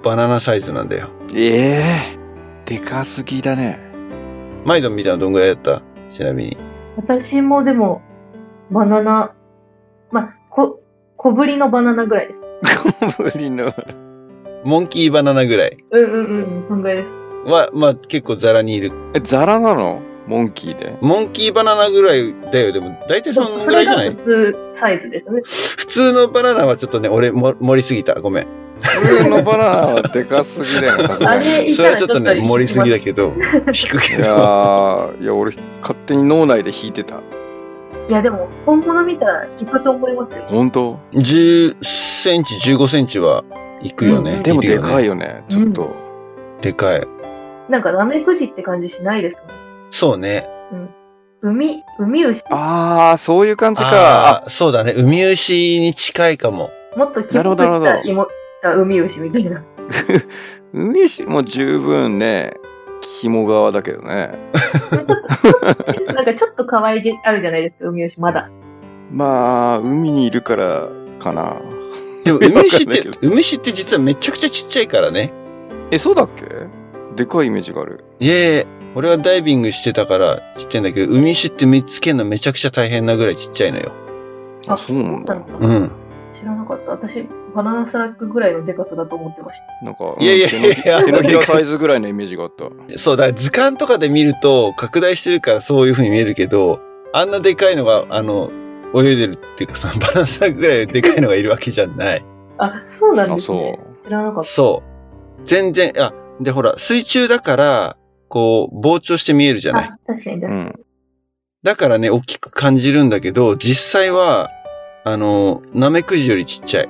[0.02, 1.08] バナナサイズなんだよ。
[1.34, 1.82] え
[2.14, 2.18] え
[2.64, 3.80] でかすぎだね。
[4.64, 5.82] マイドン見たのどんぐらいだった？
[6.10, 6.56] ちなみに。
[6.96, 8.02] 私もでも、
[8.70, 9.34] バナナ、
[10.10, 10.80] まあ、こ、
[11.16, 12.34] 小ぶりのバナナぐらいで
[13.08, 13.22] す。
[13.22, 13.72] 無理の。
[14.64, 16.26] モンキーバナナぐらいうんうん
[16.60, 17.08] うん、そんぐらいです。
[17.50, 18.90] は、まあ結構ザラにいる。
[19.14, 20.00] え、ザラなの？
[20.26, 20.96] モンキーで。
[21.00, 22.72] モンキーバナナぐらいだよ。
[22.72, 24.10] でも、大体そんぐらいじゃない？
[24.10, 25.42] 普通サイズですね。
[25.44, 28.20] 普通のバナナはちょっとね、俺も盛りすぎた。
[28.20, 28.46] ごめん。
[28.80, 30.94] 普通のバナナはでかすぎだよ、
[31.72, 33.32] それはちょっとね、盛りすぎだけけど、
[33.68, 37.22] 引くけいやいや、俺、勝手に脳内で弾いてた。
[38.06, 38.10] ど。
[38.10, 40.44] いや、でも、本物見たら引くと思いますよ。
[40.48, 43.44] 本当？10センチ、15センチは
[43.82, 44.34] いくよね。
[44.34, 45.12] うんでもでかいよ。
[45.12, 45.94] よね、ちょっと。
[46.60, 47.06] でかい。
[47.68, 49.46] なんか、ナメクジって感じしないですもん。
[49.90, 50.48] そうね。
[51.42, 53.88] 海、海牛あー、そういう感じか。
[53.90, 54.92] ああ、そうだね。
[54.96, 56.70] ウミウシに近いかも。
[56.96, 58.26] もっとキュッとした芋
[58.64, 59.62] あ海牛みたいな。
[60.72, 62.54] 海牛も十分ね、
[63.20, 64.38] 肝側だけどね。
[66.14, 68.50] なんかちょっと可愛げあるじゃないですか、海牛まだ。
[69.12, 70.88] まあ、海にいるから
[71.18, 71.56] かな。
[72.24, 75.32] でも、ウミウシってわかんないけ、ウミウシって実はめちゃくちゃちっちゃいからね。
[75.90, 76.44] え、そうだっけ？
[77.14, 78.04] でかいイメージがある。
[78.18, 83.92] いえいえ、俺はダイビングしてたから知ってんだけど、ウミウシって見つけるのめちゃくちゃ大変なぐらいちっちゃいのよ。
[84.66, 85.34] あ、そうなんだ。
[85.60, 85.90] うん。
[86.38, 86.92] 知らなかった。
[86.92, 89.84] 私、バナナスラックぐらいのデカさだと思ってました。
[89.84, 90.52] なんか、いやいやい
[90.84, 92.98] や手のひらサイズぐらいのイメージがあった。
[92.98, 96.80] そうだ、図鑑とかで見ると拡大してるからそういう風に見えるけど、
[97.12, 98.50] あんなでかいのが、あの、
[98.94, 102.24] 泳いでるっていうか、そのバランサーぐらいでかいのがいるわけじゃない。
[102.58, 103.78] あ、そうなんあ、ですね。
[104.02, 104.48] そ知らなかった。
[104.48, 104.82] そ
[105.38, 105.42] う。
[105.44, 107.96] 全然、あ、でほら、水中だから、
[108.28, 109.88] こう、膨張して見えるじゃない。
[109.88, 110.38] あ、確かにう。
[110.38, 110.60] う確かに。
[110.60, 110.74] ん。
[111.62, 114.50] だからね、大きく感じるんだけど、実際は、
[115.08, 116.88] あの、ナメクジよりちっちゃい。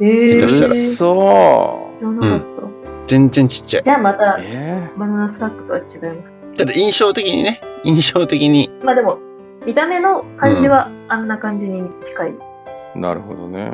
[0.00, 3.06] えー、下手したら知そらなかった。
[3.06, 3.90] 全然ちっちゃいじ。
[3.90, 5.86] ゃあまたう。、えバナナスラックとは違い
[6.20, 6.58] ます。
[6.58, 9.18] ただ印象的にね、印象的に、まあでも、
[9.64, 12.34] 見た目の感じはあんな感じに近い。
[12.94, 13.72] ー、なるほどね。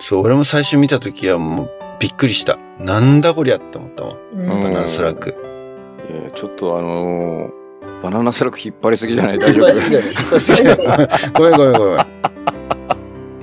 [0.00, 2.56] そう、俺も最初見た時はもうびっくりした。
[2.80, 4.18] なんだこりゃって思ったもん。
[4.36, 5.36] うんバナナスラック。
[6.10, 9.38] いやちょっとあのー banana slug 引っ張りすぎじゃない？
[9.38, 10.08] 大丈夫引っ張りすぎだね。
[10.08, 11.98] 引っ張りすぎだねごめんごめんごめん。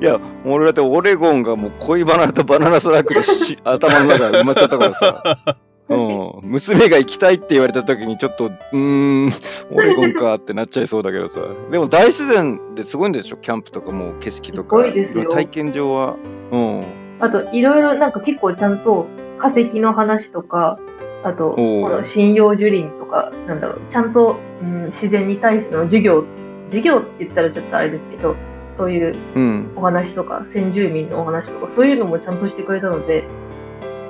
[0.03, 5.23] いや、俺だってオレゴンがもう恋バナと banana slug でし 頭の中埋まっちゃったからさ。
[5.87, 6.31] うん。
[6.43, 9.29] 娘が行きたいって言われた時にちょっと、うーん、
[9.71, 11.39] オレゴンかってなっちゃいそうだけどさ。
[11.71, 13.37] でも大自然ですごいんでしょ？
[13.37, 14.75] キャンプとかもう景色とか。
[14.75, 16.15] すごいですよ体験場は。
[16.51, 16.83] うん。
[17.21, 19.07] あと、いろいろなんか結構ちゃんと
[19.39, 20.77] 化石の話とか、
[21.23, 26.25] あと、この針葉樹林とか、なんだろう、ちゃんと、うん、自然に対しての授業、
[26.71, 28.35] 授業って言ったらちょっとあれですけど、
[28.77, 29.73] そういううん。
[29.75, 33.23] お話とか、先住民のお話とか、そういうのもちゃんとしてくれたので、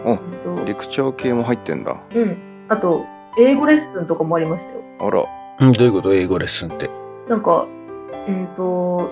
[0.06, 2.02] おえっとレクチャー系も入ってんだ。
[2.14, 2.38] うん。
[2.70, 3.06] あと、
[3.40, 4.82] 英語レッスンとかもありましたよ。
[5.00, 5.26] あら。
[5.60, 6.14] うん、どういうこと？
[6.14, 6.90] 英語レッスンって。
[7.30, 7.68] なんか、
[8.28, 9.10] うんと、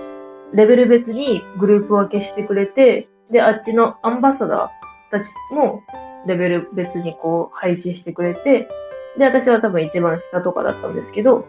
[0.53, 5.81] レベル別にグループ分けしてくれて、で、あっちのアンバサダーたちも
[6.27, 8.67] レベル別にこう配置してくれて、
[9.17, 11.45] で、私は多分一番下とかだったんですけど、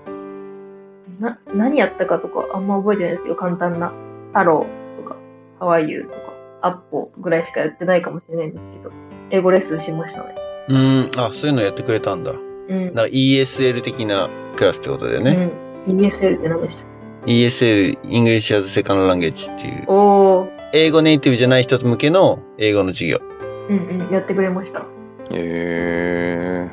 [1.22, 3.92] な、何やったかとかあんま覚えてないですけど、簡単な、
[4.32, 5.16] ハローとか、
[5.60, 6.32] ハワイユーとか、
[6.62, 8.92] アッポぐらいしかやってないかもしれないんですけど、
[9.30, 10.34] 英語レッスンしましたね。
[10.68, 12.32] うーん、あ、そういうのやってくれたんだ。
[12.32, 12.84] うん。
[12.86, 15.50] なんか ESL 的なクラスってことだよね。
[15.86, 15.96] うん。
[15.98, 16.84] ESL って何でした
[17.26, 23.20] ESL、English as Second Language っていう、おー、英語ネイティブじゃない人向けの英語の授業。
[23.68, 24.84] うんうん、やってくれました。
[25.30, 26.68] え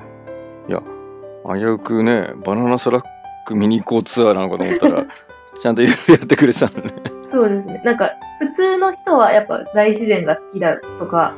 [0.67, 0.69] ー。
[0.69, 0.81] いや、
[1.55, 5.05] 危うくね、バナナスラック見に行こうツアーなのかと思ったら、
[5.59, 6.93] ちゃんといろいろやってくれてたのね。
[7.31, 7.81] そうですね。
[7.85, 11.35] なんか、普通の人はやっぱ大自然が好きだとか、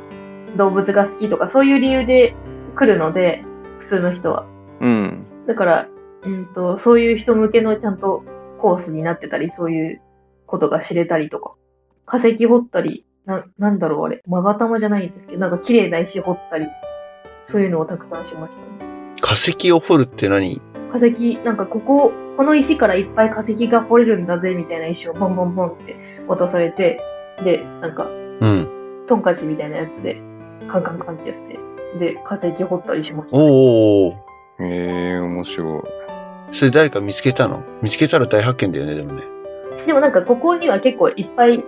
[0.57, 2.35] 動物が好きとか、そういう理由で
[2.75, 3.43] 来るので、
[3.89, 4.45] 普通の人は。
[4.79, 5.25] うん。
[5.47, 5.87] だから、
[6.23, 8.23] うんと、そういう人向けのちゃんと
[8.59, 10.01] コースになってたり、そういう
[10.45, 11.53] ことが知れたりとか、
[12.05, 16.67] 化石掘ったり、な、なんだろうあれ、マガタマじゃないんですけど、なんか綺麗な石掘ったり、
[17.49, 19.15] そういうのをたくさんしましたね。
[19.19, 20.61] 化石を掘るって何
[20.91, 25.95] 化石、なんかここ、この石からいっぱい化石が掘れるんだぜ、みたいな石をボンボンボンって
[26.27, 26.99] 渡されて、
[27.43, 28.09] で、なんか、う
[28.45, 28.67] ん。
[29.07, 30.17] トンカチみたいなやつで、
[30.67, 31.59] カンカンカンってやって、
[31.99, 33.43] で、化石掘ったりしました、ね。
[33.43, 34.15] おー。
[34.59, 35.81] えー、面白い。
[36.53, 37.63] それ誰か見つけたの？
[37.81, 39.21] 見つけたら大発見だよね、でもね。
[39.87, 41.63] でもなんかここには結構いっぱい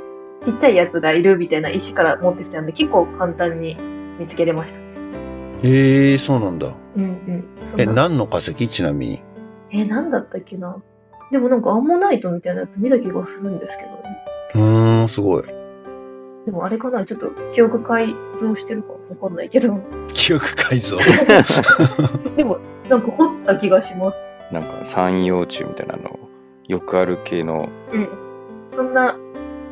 [0.45, 3.77] ちっちゃいやつがいるみたいな石から持ってきたんで、結構簡単に
[4.19, 4.79] 見つけれました。
[5.67, 6.67] へえー、そうなんだ。
[6.97, 7.45] うんうん。
[7.77, 8.67] え、何の化石？
[8.67, 9.23] ちなみに。
[9.71, 10.81] え、なんだったっけな？
[11.31, 14.25] でもなんかアンモナイトみたいなやつ見た気がするんですけどね。
[14.55, 15.43] うーん、すごい。
[16.45, 19.79] でもあれかな、ちょっと記憶改造してるかわかんないけど。
[20.13, 20.97] 記憶改造？
[22.37, 22.59] でも、
[22.89, 24.17] なんか掘った気がします。
[24.53, 26.19] なんか三葉虫みたいなの、
[26.67, 28.07] よくある系の、うん。
[28.75, 29.17] そんな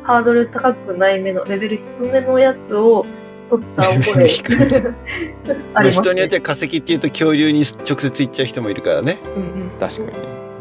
[0.02, 3.06] ハードル高くない目の、レベル低めのやつを
[3.52, 4.28] 取った覚え。
[5.74, 6.02] あります、ね。
[6.02, 9.18] 人によっては化石って言うと恐竜に直接行っちゃう人もいるからね。
[9.36, 10.14] うん確かにね。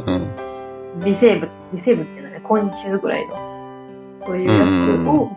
[0.08, 0.16] うん。
[0.16, 1.06] うん。
[1.06, 3.36] 微生物、微生物じゃない、昆虫ぐらいの、
[4.26, 5.30] そういうやつを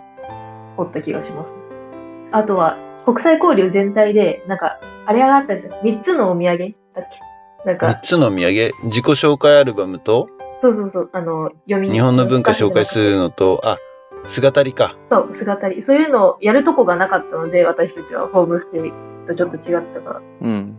[0.77, 1.49] 掘った気がします。
[2.33, 5.79] あとは、国際交流全体で、なんか、あれがあったんですよ。
[5.83, 6.59] 3つのお土産？
[6.95, 7.09] だっ
[7.64, 7.69] け？
[7.71, 10.29] なん三か、つのお土産、自己紹介アルバムと、
[10.61, 13.77] そうそうそう、あの、読み日本の文化紹介するのと、あ、
[14.26, 14.96] 姿りか。
[15.08, 15.82] そう、姿り。
[15.82, 18.92] そういうのをやるとこがなかったので、私たちはホームステイ
[19.26, 20.78] とちょっと違ったから、うん。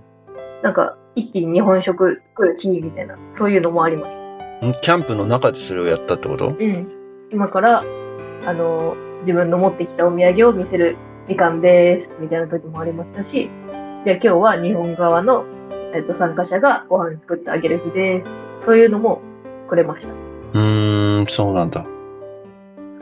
[0.63, 4.17] なんか、一気に日本食作る日みたいな、そういうのもありまし
[4.61, 4.67] た。
[4.67, 4.71] ん？
[4.81, 6.47] キャンプの中でそれをやったってこと？
[6.49, 6.87] うん。
[7.31, 7.83] 今から、
[8.45, 13.49] あの、自分の持ってきたお土産を見せる時間です、みたいな時もありましたし、
[14.05, 15.45] で、今日は日本側の、
[15.93, 18.65] えっと、参加者がご飯作ってあげる日です。
[18.65, 19.21] そういうのも
[19.69, 20.13] くれました。
[20.13, 21.85] うーん、そうなんだ。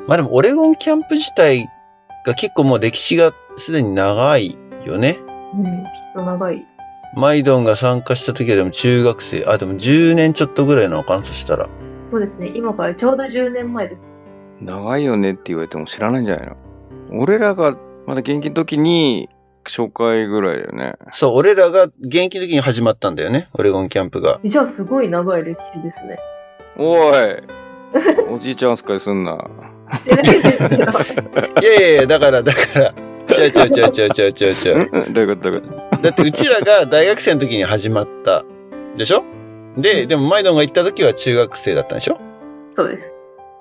[0.07, 1.69] まあでも、オレゴンキャンプ自体
[2.25, 5.19] が結構もう歴史がすでに長いよね。
[5.53, 5.71] うん、きっ
[6.15, 6.65] と長い。
[7.15, 11.69] マイドンが参加した時はでも中学生、あ、でも10年ちょっとぐらいなのかな、そしたら。
[12.11, 14.01] そうですね、今からちょうど10年前です。
[14.61, 16.55] 長いよねって言われても知らないんじゃないの？
[17.11, 19.29] 俺らがまだ現役の時に
[19.65, 20.95] 紹介ぐらいだよね。
[21.11, 24.39] そう、俺らが現役の時に始まったんだよね、オレゴンキャンプが。
[24.43, 26.17] じゃあ、すごい長い歴史ですね。
[26.77, 27.62] おい
[28.29, 29.33] おじいちゃん扱いすんな。
[31.61, 32.93] いやいやいや、だから、だから、
[33.35, 35.09] ちゃうちゃうちゃうちゃうちゃうちゃうちゃう。
[35.09, 36.01] んどういうことどういうこと？
[36.01, 38.43] だってうちらが大学生の時に始まった。
[38.95, 39.23] でしょ？
[39.77, 42.19] で、でもマイドンが行った時は中学生だったんでしょ？
[42.75, 42.99] そうです。
[42.99, 43.03] っ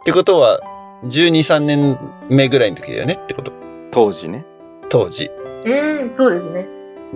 [0.04, 0.60] てことは、
[1.04, 3.52] 12、3年目ぐらいの時だよねってこと？
[3.90, 4.44] 当時ね。
[4.88, 5.30] 当時。
[5.64, 6.66] うーん、そうですね。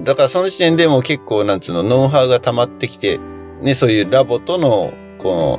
[0.00, 3.18] だからその時点でもう結構なんつうの、ノウハウが溜まってきて、
[3.62, 5.59] ね、そういうラボとの、こ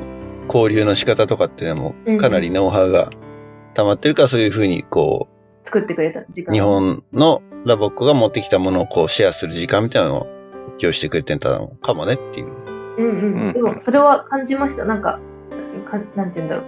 [0.52, 3.10] 交流の仕方とかっていうのもかなりノウハウが
[3.74, 5.28] 溜まってるから、そういうふうにこ
[5.68, 6.54] 作ってくれた時う、間。
[6.54, 10.26] 日本のラボっ子が持ってきたものをこうシェアする時間みたいなのを
[10.78, 12.46] 用意してくれてたのかもねっていう。
[12.98, 13.12] うんうう
[13.46, 13.52] んん。
[13.52, 14.84] でも、それは感じました。
[14.84, 15.20] なんか、
[15.90, 16.64] かなんて言うんだろう。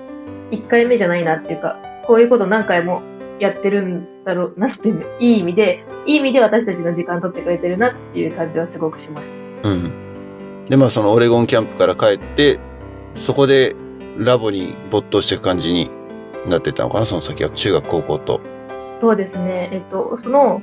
[0.51, 3.03] 一回目じゃないなっていうか、こういうこと何回も
[3.39, 9.27] やってるんだろうなっていう、いい意味で、いい意味で私たちの時間取ってくれてるなっていう感じはすごくしまし
[9.63, 9.69] た。
[9.69, 10.65] うん。
[10.69, 12.61] で、まあそのオレゴンキャンプから帰って、
[13.15, 13.75] そこで
[14.19, 15.91] ラボに没頭していく感じに
[16.49, 18.41] なってたのかなその先は中学高校と。
[19.01, 19.71] そうですね。
[19.73, 20.61] えっと、その、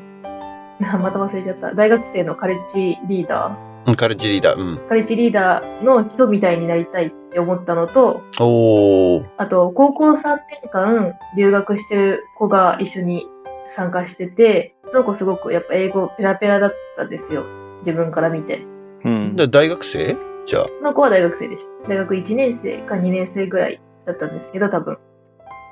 [0.79, 1.73] また忘れちゃった。
[1.73, 3.57] 大学生のカレッジリーダ
[3.87, 4.59] うん、カレッジリーダー。
[4.59, 4.75] うん。
[4.75, 9.25] ー、カレッジリーダーの人みたいになりたいって思ったのと、おー。
[9.37, 13.27] あと、高校3年間留学してる子が一緒に
[13.75, 17.43] 参加してて、その子すごくやっぱ英語ペラペラだったんですよ。
[17.85, 18.61] 自分から見て。
[19.03, 19.33] うん。
[19.35, 20.15] で大学生？
[20.47, 20.65] じゃあ。
[20.79, 21.89] その子は大学生でした。
[21.89, 24.97] 大学1年生か2年生ぐらいだったんですけど、多分。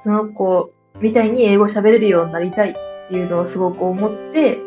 [0.04, 2.74] その子みたいに英語喋れるようになりたいっ
[3.10, 4.60] ていうのをすごく思って、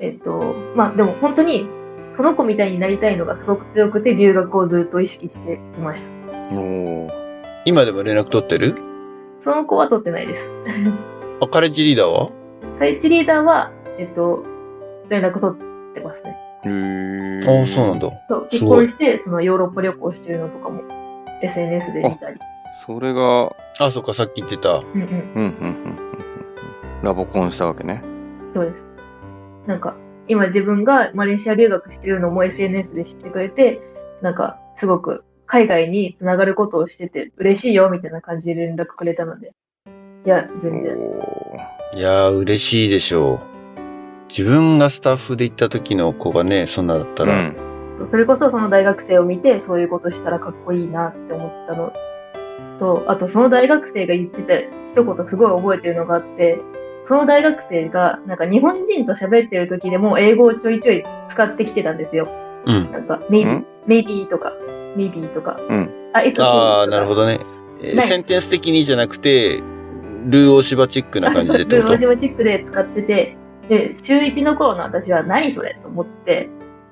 [0.00, 1.68] えっと、まあでも本当に
[2.16, 6.08] その子みたいになりたいのがすごく強くて留学をずっと意識していました。
[6.56, 7.10] おー
[7.64, 8.74] 今でも連絡取ってる？
[9.44, 10.50] その子は取ってないです。
[11.40, 12.30] あ、カレッジリーダーは？
[12.78, 14.44] カレッジリーダーは、えっと、
[15.08, 16.36] 連絡取ってますね。
[16.64, 18.08] へーああ、そうなんだ。
[18.28, 20.82] そう、結婚して、そのヨーロッパ旅行してるのとかも
[21.42, 22.38] SNS で見たり。
[22.86, 24.70] それが、あ、そっか、さっき言ってた。
[24.74, 25.00] うんうん。
[25.00, 25.42] うん、うん、う
[25.88, 25.96] ん。
[27.02, 28.02] ラボコンしたわけね。
[28.54, 28.76] そうです。
[29.66, 29.96] なんか、
[30.28, 33.80] 今自分がマレーシア留学してるのも SNS で知ってくれて、
[34.20, 39.52] なんか、すごく海外につながることをしてて嬉しいよみたいな感じで連絡くれたので。
[40.24, 40.96] いや、全然。
[41.94, 43.51] いやー、嬉しいでしょう。
[44.36, 47.36] 自分がスタッフで行った時の子がね、そんなだったら、う
[48.06, 48.08] ん。
[48.10, 51.92] それこそその大学生を見て、そういうことしたらかっこいいなって思ったの
[52.80, 54.54] と、あとその大学生が言ってた
[55.02, 56.58] 一言すごい覚えてるのがあって、
[57.04, 62.26] その大学生が、なんか日本人と喋ってる時でも英語をちょいちょい使ってきてたんですよ。
[62.64, 62.90] うん。
[62.90, 64.54] なんか、maybe ん、maybe とか、
[64.96, 65.60] maybe とか。
[65.68, 65.90] うん。
[66.14, 67.22] あ、えっと、ああ、なるほど。
[67.22, 67.38] どね。
[67.82, 69.60] えーセンテンス的にじゃなくて、
[70.24, 73.36] ルーオーシバチックな感じでってことルージマチックで使ってて、
[73.68, 76.48] で、中1の頃の私は何それと思って、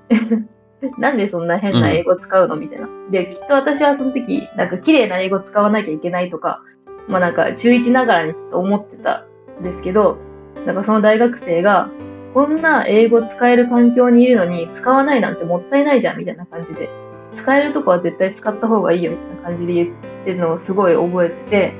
[0.98, 2.88] なんでそんな変な英語使うのみたいな。
[3.10, 6.62] で、きっと私はその時、なんか綺麗な英語使わなきゃいけないとか、
[7.08, 9.26] まあなんか中1ながらにちょっと思ってた
[9.60, 10.18] んですけど、
[10.66, 11.88] なんかその大学生が、
[12.32, 16.88] こんな英語使える環境にいるのに使わないなんてもったいないじゃんみたいな感じで、
[17.36, 19.88] 使えるとこは絶対使った方がいいよみたいな感じで言っ
[20.24, 21.74] てるのをすごい覚えてて、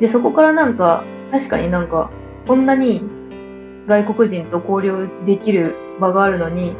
[0.00, 2.10] で、そこからなんか、確かになんか、
[2.46, 3.02] こんなに
[3.88, 6.76] 外国人と交流できる場があるのに、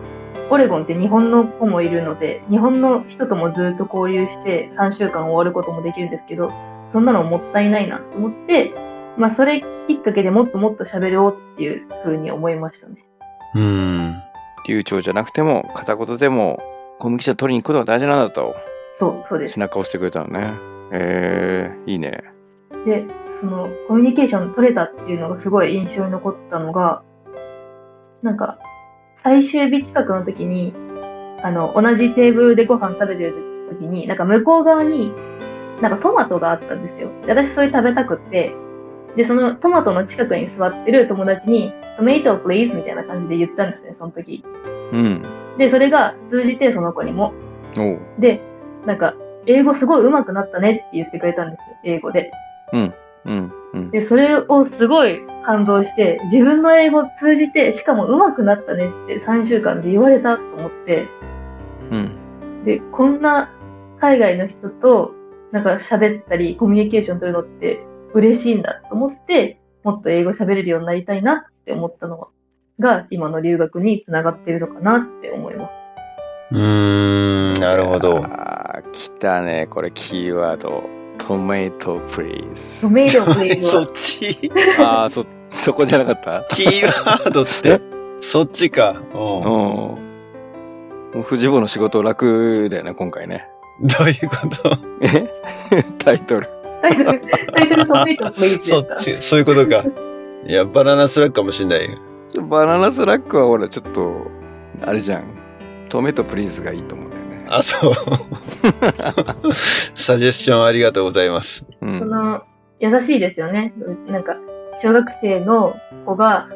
[0.50, 6.52] オレゴンって日本の子もいるので、日本の人ともずっと交流して3週間終わることもできるんですけど、
[6.92, 8.72] そんなのもったいないなと思って、
[9.16, 13.04] まあそれきっかけでもっともっと喋ろうっていう風に思いましたね。
[13.54, 14.22] うーん。
[14.66, 16.60] 流暢じゃなくても、片言でも、
[16.98, 18.54] コミュニケーション取りに行くことが大事なんだと、
[18.98, 19.60] そう、そうです背。
[19.60, 20.52] 中を押してくれたのね。
[20.92, 22.22] えー、いいね。
[22.84, 23.04] で、
[23.40, 27.02] そのコミュニケーション取れたっていうのがすごい印象に残ったのが、
[28.22, 28.58] なんか、
[29.22, 30.74] 最終日近くの時に、
[31.42, 35.12] あの、同じテーブルでご飯食べてる時に、なんか向こう側に、
[35.80, 37.10] なんかトマトがあったんですよ。
[37.24, 38.52] で私それ食べたくって、
[39.16, 44.44] で、そのトマトの近くに座ってる友達に、トメイト please みたいな感じで言ったんですね、その時。
[44.92, 45.22] うん。
[45.58, 47.32] で、それが通じてその子にも。
[48.18, 48.40] で、
[48.84, 49.14] なんか、
[49.46, 52.30] 英語すごい上手くなったねって言ってくれたんですよ、英語で。
[52.72, 52.94] うん。
[53.24, 53.90] うん。
[53.90, 61.08] で、それをすごい感動して、自分の英語を通じて、しかも上手くなったねって3週間で言われたと思って、
[61.90, 62.64] うん。
[62.64, 63.50] で、こんな
[64.00, 65.12] 海外の人と
[65.52, 72.28] なんか喋ったり、コミュニケーション取るのって嬉しいんだと思って、もっと英語喋れるようになりたいなって思ったの
[72.78, 75.70] が、今の留学につながってるのかなって思います。
[76.50, 78.18] うーん、なるほど。
[78.24, 79.66] あー、来たね。
[79.68, 80.97] これキーワード。
[81.18, 82.80] トメイトプリーズ。
[82.80, 84.50] トメイトプレイはそっち？
[84.78, 86.44] あー、そ、そこじゃなかった？
[86.54, 87.80] キーワードって、
[88.20, 89.02] そっちか。
[89.12, 89.18] うんうん。
[89.44, 89.98] も
[91.16, 93.46] う藤坊の仕事楽だよね、今回ね。
[93.80, 94.76] どういうこと？
[95.02, 95.28] え？
[95.98, 96.48] タイトル。
[96.82, 97.20] タイトル、
[97.54, 99.84] タイトルトメイトプレイズでそっち、そういうことか。
[100.46, 101.98] いや、 banana slug かもしんないよ。
[102.48, 104.26] Banana slug は俺ちょっと、
[104.86, 105.24] あれじゃん。
[105.88, 107.16] Tomato, please がいいと思うね。
[107.50, 107.94] あ、そう。
[109.94, 111.64] サジェスチョンありがとうございます。
[111.80, 111.98] うん。
[111.98, 112.42] その、
[112.80, 113.72] 優しいですよね。
[114.06, 114.36] なんか、
[114.82, 115.74] 小学生の
[116.06, 116.48] 子が、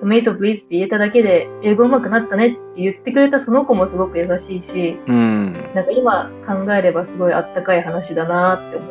[0.00, 5.52] Tomato, please って言えただけで、英語上手くなったねって言ってくれたその子もすごく優しいし、うん。
[5.74, 8.86] なんか今考えればすごいあったかい話だなって思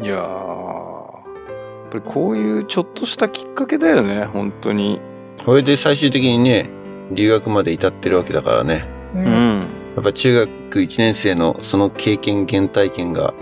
[0.00, 0.04] う。
[0.04, 0.22] いやー、や
[1.88, 5.00] っぱりこういうちょっとしたきっかけだよね、本当に。
[5.44, 6.68] これで最終的にね、
[7.12, 8.84] 留学まで至ってるわけだからね。
[9.14, 9.18] う。
[9.18, 9.49] うんん。
[9.96, 13.34] やっぱ中学1年生のその経験、原体験が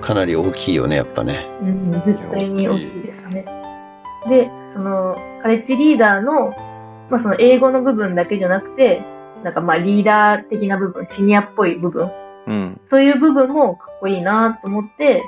[0.00, 1.46] かなり大きいよね、やっぱね。
[1.62, 3.44] うん、絶対に大きいですね。
[4.28, 6.50] で、その、カレッジリーダーの、
[7.10, 9.02] まあその英語の部分だけじゃなくて、
[9.42, 12.10] なんかまあリーダー的な部分、シニアっぽい部分、
[12.46, 12.80] うん。
[12.90, 15.22] そういう部分もかっこいいなと思って、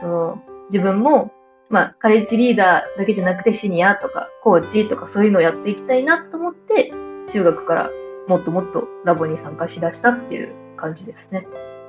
[0.00, 1.32] その、自分も、
[1.70, 6.92] まあ、カレッジリーダーだけじゃなくてシニアとかコーチとかそういうのをやっていきたいなと思って、
[7.32, 7.90] 中学から
[8.26, 11.46] もっともっとラボに参加しだしたっていう感じですね。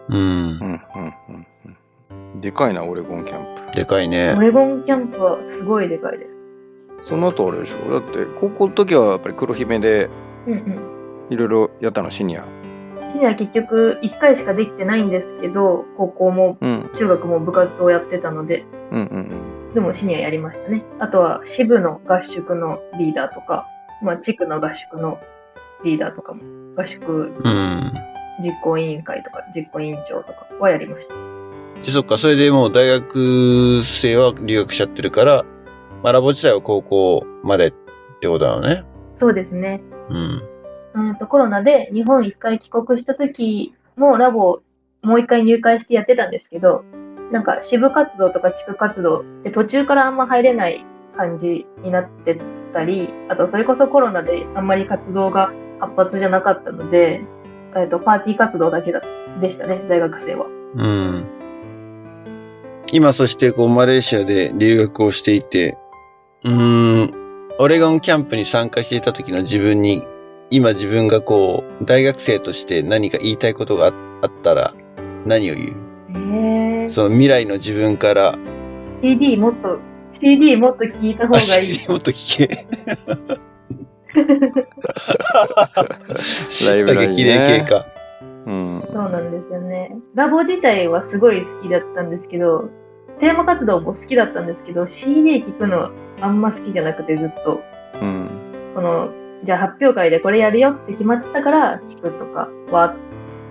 [0.09, 0.21] うんう。
[0.21, 0.25] ん。
[0.25, 0.59] うん。
[0.59, 1.47] うん。
[2.11, 2.41] うん。
[2.41, 3.75] でかいな、オレゴンキャンプ。
[3.77, 4.41] でかいねオ。
[4.41, 6.25] レゴンキャンプはすごいでかいで
[7.01, 7.09] す。
[7.09, 7.91] その後あれでしょ？
[7.91, 10.09] だって高校の時はやっぱり黒姫で
[10.47, 10.79] うんうん。
[11.29, 12.09] いろいろやったの？
[12.09, 12.45] シニア
[13.11, 20.83] シニア結局1回しかできてないんですけど、高校もうん中学も部活をやってたので、うんうんでもシニアやりましたね。
[20.99, 23.67] あとは支部の合宿のリーダーとか、
[24.01, 25.19] まあ地区の合宿の
[25.83, 26.41] リーダーとかも、
[26.75, 27.93] 合宿うん。
[28.43, 31.13] 実行委員会とか実行委員長とかはやりました。
[31.85, 35.45] で、そっか、それでもう大学生は留学しちゃってるから、
[36.03, 37.73] まあ、ラボ自体は高校までっ
[38.19, 38.83] てことなのね。
[39.19, 39.81] そうですね。
[40.09, 40.43] うん。
[40.93, 44.61] うんとコロナで日本一回帰国した時もラボ
[45.01, 46.83] もう一回入会してやってたんですけど、
[47.31, 52.39] なんか支部活動とか地区活動で途中からあんま入れない感じになって
[52.73, 57.21] たり、あとそれこそコロナであんまり活動が活発じゃなかったので、
[57.75, 59.01] えっとパーティー活動だけだ
[59.41, 60.45] でしたね、大学生は。
[60.75, 61.25] うん。
[62.91, 65.75] 今、そして、こう、マレーシアで留学をしていて、
[66.43, 67.11] うーん、
[67.57, 70.03] オレゴンキャンプに参加していた時の自分に、
[70.51, 74.73] 今自分がこう、大学生として何か言いたいことがああったら、
[75.25, 76.89] 何を言う？
[76.89, 78.35] その未来の自分から、
[79.01, 79.79] CD もっと、
[80.21, 81.73] CD もっと聞いた方あ、がいい。
[81.73, 82.67] CD もっと聞け。
[86.49, 87.85] 知 ライブラリーねった激励系か。
[88.45, 89.97] うんそうなんですよね。
[90.13, 92.69] ラボ自体はすごい好きだったんですけど、
[93.19, 95.91] テーマ活動も好きだったんですけど、CD 聞くのは
[96.21, 97.61] あんま好きじゃなくてずっと、
[98.01, 98.29] うん
[98.75, 99.09] この、
[99.43, 102.95] じゃあ発表会でこれやるよって決まってたから聞くとかは、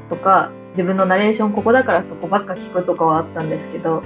[0.09, 4.03] とか、自分のナレーションここだからそこばっか聞くとかはあったんですけど、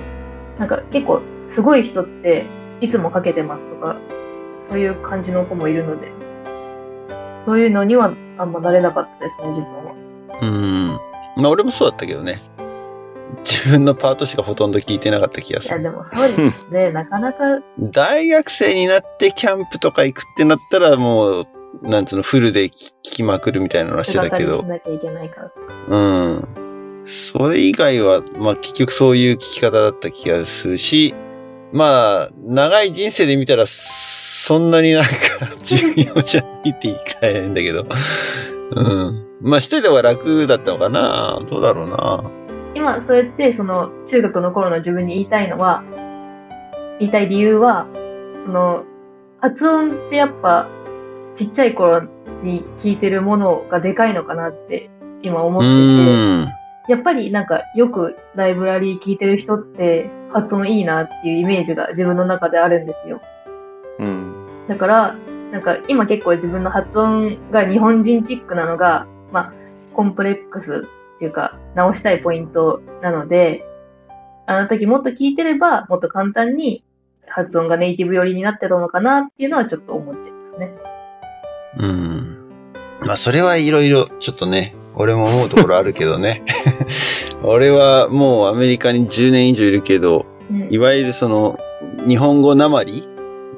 [0.58, 2.46] なんか結構すごい人って
[2.80, 3.96] いつもかけてますとか、
[4.70, 6.12] そういう感じの子もいるので、
[7.48, 9.94] そういうのにはあんまなれなかったですね、自分は。
[10.42, 10.88] うん。
[11.42, 12.42] まあ、俺もそうだったけどね。
[13.42, 15.82] 自分のパートしかほとんど聞いてなかった気がいや、する。
[15.82, 16.92] でもそうですね。
[16.92, 17.38] なかなか、
[17.78, 21.46] 大学生になってキャンプとか行くってなったらもう、
[21.80, 24.66] なんつうの、フルで聞きまくるみたいなのはしてたけどし。
[24.66, 25.50] なきゃいけないから。
[25.88, 26.48] うん。
[27.04, 31.14] それ以外は、まあ結局そういう聞き方だった気がするし、
[31.72, 35.10] まあ、長い人生で見たら、そんなになんか
[35.62, 37.86] 重要じゃないって言い換えないんだけど。
[38.70, 39.26] うん。
[39.40, 42.24] まあしてた方が楽だったのかなどうだろうな
[42.74, 45.82] 今、そうやって、その、中学の頃の自分に言いたいのは、
[46.98, 47.86] 言いたい理由は、
[48.44, 48.84] その、
[49.40, 50.68] 発音ってやっぱ、
[51.34, 52.02] ちっちゃい頃
[52.42, 54.90] に聞いてるものがでかいのかなって、
[55.22, 56.92] 今思うってて。
[56.92, 63.20] やっぱりなんか、よくライブラリー聞いてる人って、発音いいなっていうイメージが自分の中であるんですよ。
[63.98, 64.34] うん
[64.68, 65.14] だから、
[65.52, 69.52] なんか今結構自分の発音が日本人チックなのが、まあ、
[69.94, 70.86] コンプレックス
[71.16, 73.64] っていうか、直したいポイントなので、
[74.46, 76.84] あの時もっと聞いてれば、もっと簡単に
[77.26, 80.72] 発音がネイティブ寄りになってたのかなっていうのはちょっと思っちゃいますね。
[81.78, 82.38] うん。
[83.00, 86.44] まあそれはいろいろ、ちょっとね、俺も思うところあるけどね。
[87.42, 91.58] 俺はもうアメリカに10年以上いるけど、うんいわゆるその、
[92.06, 93.06] 日本語なまり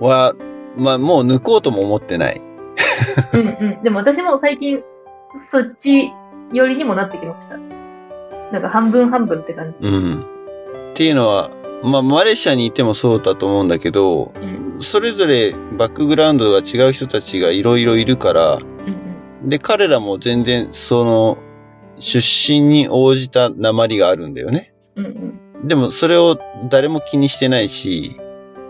[0.01, 0.34] は、
[0.77, 2.41] まあもう抜こうとも思ってない。
[3.33, 3.83] うんうん。
[3.83, 4.81] でも私も最近、
[5.51, 6.11] そっち
[6.53, 7.57] 寄りにもなってきました。
[8.53, 9.87] なんか半分半分って感じ。
[9.87, 10.25] うん。
[10.93, 11.51] っていうのは、
[11.83, 14.79] まあマレーシアにいてもそうだと思うんだけど、うん。
[14.81, 21.39] それぞれバックグラウンドが違う人たちがいろいろいるから、うんで、彼らも全然その、
[21.99, 24.75] 出身に応じた鉛があるんだよね。
[24.97, 25.07] うん。
[25.07, 26.39] うんでもそれを
[26.71, 28.18] 誰も気にしてないし、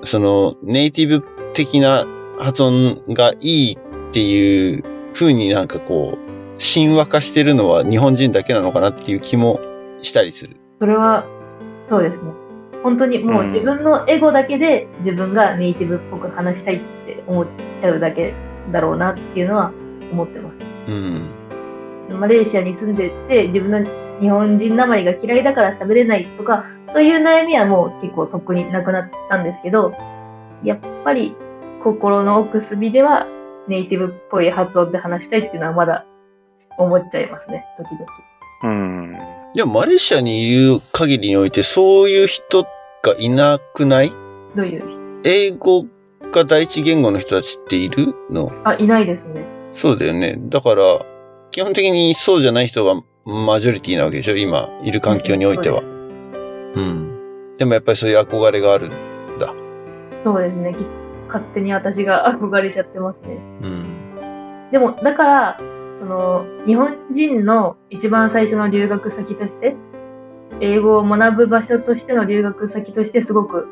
[0.03, 1.25] そのネイティブ
[1.55, 2.07] 的な
[2.39, 3.79] 発音がいい
[4.11, 4.85] っていう
[5.15, 9.61] 風になんかこう、神話化してるのは日本人だけなのかなっていう気も
[10.03, 10.57] したりする。
[10.79, 11.25] それは、
[11.89, 12.21] そうですね。
[12.83, 17.47] 本当にもう自分のエゴだけで自分がネイティブっぽく話したいって思っ
[17.81, 18.33] ちゃうだけ
[18.73, 19.73] だろうなっていうのは
[20.13, 20.55] 思ってます。
[20.89, 21.31] うん。
[22.19, 23.91] マレーシアに住んでて自分の
[24.21, 29.93] 日本人なまりが嫌いだから喋れないとか、そういう悩みはもう結構とっくになくなったんですけど、
[30.65, 31.35] やっぱり
[31.83, 33.27] 心の奥隅では
[33.69, 36.05] ネイティブっぽい発音で話したいっていうのはまだ
[36.79, 38.07] 思っちゃいますね、時々。
[38.63, 39.19] うん
[39.55, 42.65] いや、マレーシアにいる限りにおいてそういう人
[43.03, 44.13] がいなくない？
[44.55, 45.87] どういう英語
[46.31, 48.53] が第一言語の人たちっているの？
[48.65, 49.45] あ、いないですね。
[49.73, 50.37] そうだよね。
[50.39, 50.83] だから、
[51.51, 54.37] 基本的にそうじゃない人がマジョリティなわけでしょ？
[54.37, 55.81] 今、いる環境においては。
[55.81, 55.85] う
[56.81, 57.57] ん。
[57.57, 58.91] でもやっぱりそういう憧れがある。
[60.25, 60.75] そうですね。
[60.75, 60.77] き
[61.29, 63.37] 勝手に私が憧れちゃってますね。
[63.63, 64.71] うん。
[64.73, 65.59] でも、だから、
[66.01, 69.77] その、日本人の一番最初の留学先として、
[70.61, 73.69] 英語を学ぶ場所としての留学先としてすごく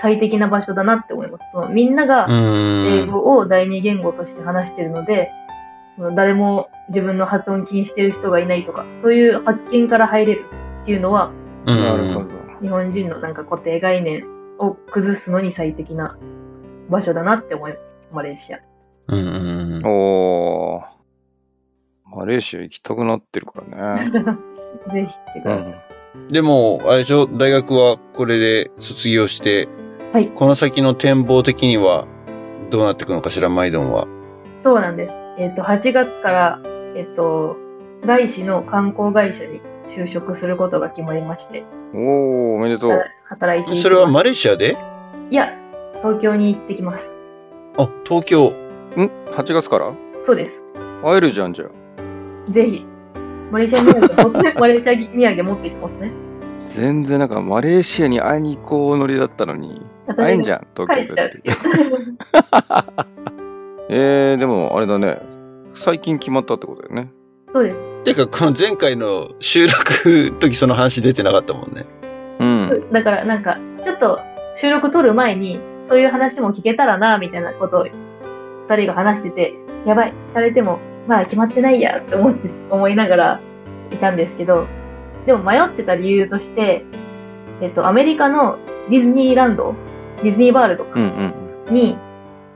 [0.00, 1.44] 最適な場所だなって思います。
[1.52, 2.26] そのみんなが。
[2.30, 5.30] 英語を第二言語として話してるので、
[5.96, 10.44] その誰も自分の発音気にしてる人がいないとか、そういう発見から入れる
[10.82, 11.32] っていうのは。
[12.62, 14.24] 日本人のなんか固定概念
[14.60, 16.16] を崩すのに最適な
[16.88, 17.82] 場所だなって思います。
[18.12, 18.58] マレーシア。
[19.08, 19.86] うんうんうん。
[19.86, 20.84] おー。
[22.16, 24.10] マレーシア行きたくなってるからね。
[24.92, 26.18] ぜひ来てくうださい。
[26.18, 26.28] ん。
[26.28, 29.68] でも、あれでしょ、大学はこれで卒業して、
[30.12, 32.04] はいこの先の展望的には
[32.70, 34.08] どうなっていくのかしら、マイドンは？
[34.58, 35.14] そうなんです。
[35.38, 36.60] えっ、と、8月から、
[36.96, 37.56] えっ、と、
[38.04, 39.60] 外資の観光会社に
[39.96, 41.64] 就職することが決まりまして、
[41.94, 42.92] おー、おめでとう。
[43.24, 44.76] 働いてそれはマレーシアで？
[45.30, 45.52] いや、
[46.02, 47.12] 東京に行ってきます。
[47.78, 48.48] あ、東京。
[48.50, 49.92] ん ?8 月から？
[50.26, 50.62] そうです。
[51.02, 52.52] 会えるじゃん、じゃあ。
[52.52, 52.84] ぜひ、
[53.50, 54.00] マレーシア土産
[54.32, 56.12] 持って、 マレーシア土産持ってきますね。
[56.66, 59.82] 全然なんかマレーシアに会いに行こうノリだったのに、
[60.16, 61.32] 会えんじゃん、東京で。
[63.88, 65.20] えー、でもあれだね。
[65.74, 67.10] 最近決まったってことだよね。
[67.52, 68.04] そうです。
[68.04, 71.84] てか、この前回の収録の時その話出てなかったもんね。
[72.38, 72.92] うん。
[72.92, 74.20] だからなんか、ちょっと
[74.60, 77.86] 収録撮る前に、そういう話も聞けたらな、みたいなことを
[78.68, 79.54] 二人が話してて、
[79.86, 80.78] やばい、聞かれても、
[81.08, 83.40] まあ決まってないや、って思って、思いながら
[83.90, 84.66] いたんですけど、
[85.26, 86.84] でも迷ってた理由として、
[87.60, 89.74] えっと、アメリカのディズニーランド、
[90.22, 91.02] ディズニーワールドうん
[91.68, 91.74] うん。
[91.74, 91.98] に、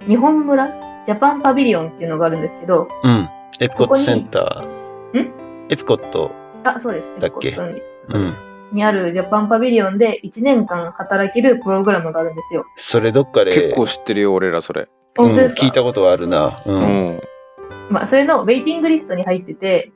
[0.07, 0.68] 日本村、
[1.07, 3.28] ジャパンパビリオンっていうのがあるんですけど、うん。
[3.61, 4.84] エピコットセンター。
[5.20, 5.32] ん？
[5.70, 6.32] エピコット。
[6.64, 7.20] あ、そうです。
[7.20, 7.48] だっけ？
[7.48, 8.34] エピコットにうん。
[8.72, 12.64] にあるジャパンパビリオンで1年間働けるプログラムがあるんですよ。
[12.76, 14.88] それどっかで、結構知ってるよ、俺らそれ。
[15.18, 15.66] うん、本当ですか？
[15.66, 16.50] 聞いたことはあるな。
[16.66, 16.70] う。
[16.72, 17.20] うんん。
[17.90, 19.92] まあ、それのウェイティングリストに入ってて、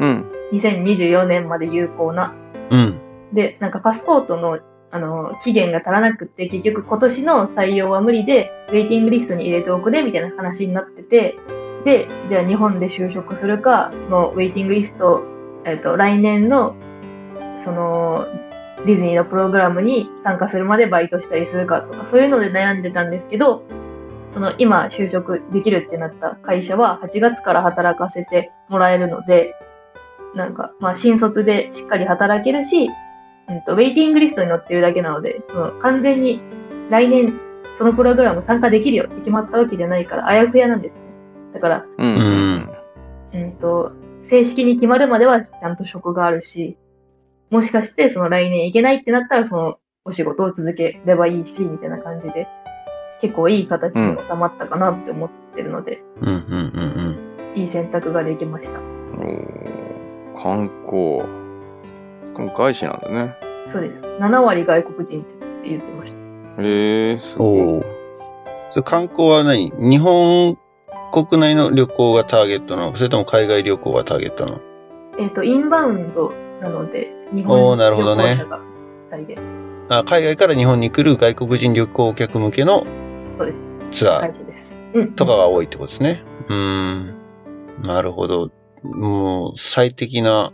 [0.00, 0.30] うん。
[0.52, 2.32] 2024年まで有効な。
[2.70, 3.00] うん。
[3.32, 4.60] で、なんかパスポートの、
[4.92, 11.36] あの、期限が足らなくって、結局今年の採用は無理で、ウェイティングリストに入れておくね、みたいな話になってて、
[11.86, 15.22] で、じゃあ日本で就職するか、そのウェイティングリスト、
[15.64, 16.74] えっ、と、来年の、
[17.64, 18.26] その、
[18.84, 23.62] ディズニーのプログラムに参加するまでバイトしたりするかとか、そういうので悩んでたんですけど、
[24.34, 29.54] その今就職できるってなった会社は8月から働かせてもらえるので、
[30.34, 32.90] なんか、まあ新卒でしっかり働けるし、
[33.48, 36.40] うんと、ウェイティングリストに載ってるだけなので、その完全に
[36.90, 37.32] 来年
[37.78, 41.05] そのプログラム参加できるよって決まったわけじゃないから、あやふやなんです。
[41.56, 42.68] だから、うん。
[43.32, 43.40] うん。
[43.42, 43.92] うんと、
[44.28, 46.76] 正式に決まるまではちゃんと職があるし、
[47.50, 52.46] もしかしてその来年行けないってなったらそのお仕事を続ければいいし、みたいな感じで、
[53.22, 56.36] 結構いい形に収まったかなって思ってるので、うん、うん、
[57.54, 58.78] うん、いい選択ができました。
[58.78, 61.22] おー観光。
[62.34, 63.34] この外資なんだね。
[63.72, 63.94] そうです。
[64.20, 66.12] 7割外国人って言ってまし
[66.56, 66.62] た。
[66.62, 67.38] へえ、すうん。
[67.38, 67.60] ごい。
[67.62, 67.82] おお。
[68.72, 69.72] それ観光は何？
[69.78, 70.58] 日本
[71.12, 72.96] 国内の旅行がターゲットなの？
[72.96, 74.60] それとも海外旅行がターゲットなの？
[75.18, 78.60] えっ、と、インバウンドなので、日お本ーなるほどね旅行者が
[79.12, 79.38] 2人で、
[79.88, 82.86] あ海外から日本に来る外国人旅行客向けの
[83.90, 85.14] ツアー。
[85.14, 86.22] とかが多いってことですね。
[86.48, 87.14] うーん。
[87.82, 88.50] なるほど。
[88.82, 90.52] もう最適な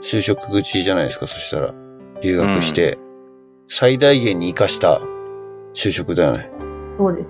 [0.00, 1.74] 就職口じゃないですか、そしたら。
[2.22, 2.98] 留学して、
[3.68, 5.00] 最大限に活かした
[5.74, 6.50] 就職だよね。
[6.96, 7.26] そうです。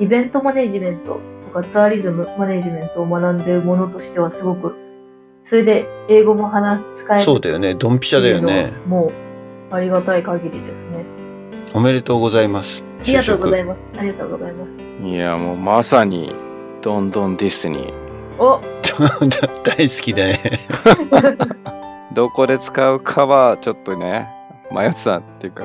[0.00, 1.20] イベントマネジメント
[1.52, 4.74] とかツアーリズムマネジメントを学んでいるものとしてはすごく、
[5.46, 7.74] それで英語も話使えるそうだよね。
[7.74, 8.72] ドンピシャだよね。
[8.86, 9.12] も
[9.70, 11.04] う、ありがたい限りですね。
[11.74, 12.82] おめでとうございます。
[13.00, 13.78] ありがとうございいます。
[13.98, 15.06] ありがとうございます。
[15.06, 16.34] いや、もうまさに、
[16.80, 18.42] どんどんディスニー。
[18.42, 18.60] お。
[19.64, 20.38] 大好きだね。
[22.14, 24.28] どこで使うかは、ちょっとね、
[24.70, 25.64] 迷ってたっていうか、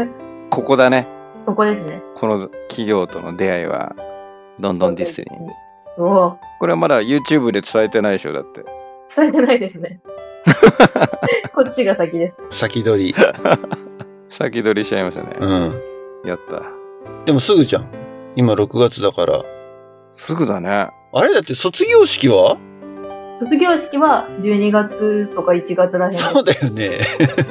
[0.50, 1.06] ここだね。
[1.46, 2.02] ここですね。
[2.14, 3.94] この企業との出会いは、
[4.58, 6.02] どんどんディスニー。
[6.02, 8.64] おおこれはまだ YouTube で伝えてないでしょ、だって。
[9.16, 10.00] 伝えてないですね。
[11.54, 12.58] こっちが先です。
[12.58, 13.14] 先取り。
[14.28, 15.36] 先取りしちゃいましたね。
[15.38, 15.72] うん。
[16.24, 16.62] やった。
[17.24, 17.88] でもすぐじゃん。
[18.36, 19.42] 今6月だから。
[20.14, 20.88] すぐだね。
[21.12, 21.34] あれ？
[21.34, 22.56] だって卒業式は？
[23.40, 27.00] 卒業式は12月とか1月らへんそうだよね。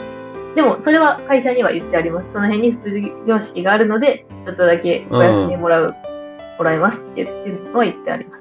[0.56, 2.34] でも、それは会社には言ってあります。
[2.34, 2.92] その辺に卒
[3.26, 5.96] 業式があるので、ちょっとだけお休みもらう、
[6.62, 8.38] もらいますって言ってるのは言ってありま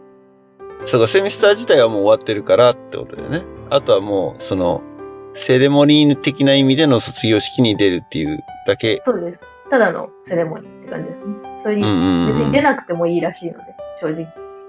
[0.85, 0.93] す。
[0.93, 3.43] そうか、セミスター自体はもう終わってるからってことだよね。
[3.71, 4.83] あとはもう、その、
[5.35, 9.03] セレモニー的な意味での卒業式に出るっていうだけ。
[9.07, 9.39] そうです。
[9.71, 11.35] ただのセレモニーって感じですね。
[11.63, 12.65] それに、別に出うん。
[12.65, 13.59] なくてもいいらしいので、
[14.01, 14.27] 正直。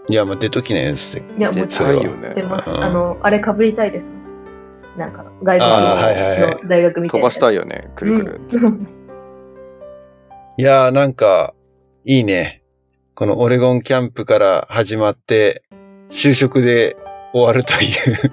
[0.09, 1.33] いや、まあ出ときなよ、つって。
[1.37, 2.43] いや、も出ちろんたいよね出。
[2.43, 2.69] ます。
[2.69, 4.03] うんあの、あれ被りたいです。
[4.97, 7.23] なんか、外あーはいはいはい国の大学みたいな。
[7.23, 7.89] 飛ばしたいいよね。
[7.95, 8.55] くるくるって。
[8.57, 8.87] うん
[10.57, 11.53] いやーなんか、
[12.03, 12.60] いいね。
[13.21, 15.61] このオレゴンキャンプから始まって、
[16.09, 16.97] 就職で
[17.35, 17.85] 終わるとい
[18.25, 18.31] う。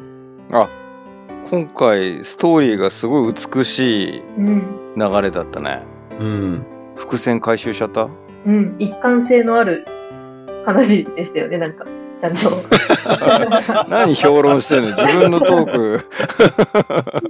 [1.50, 4.94] 今回ストーリーがすごい美しいうん。
[4.96, 5.82] 流れだったね
[6.18, 6.66] うん。
[6.96, 8.08] 伏線回収しちゃった？
[8.46, 8.76] うん。
[8.78, 9.84] 一貫性のある
[10.64, 11.84] 話でしたよね、なんか。
[12.22, 12.38] ちゃんと。
[13.90, 14.88] 何評論してんの？
[14.88, 16.00] 自分のトーク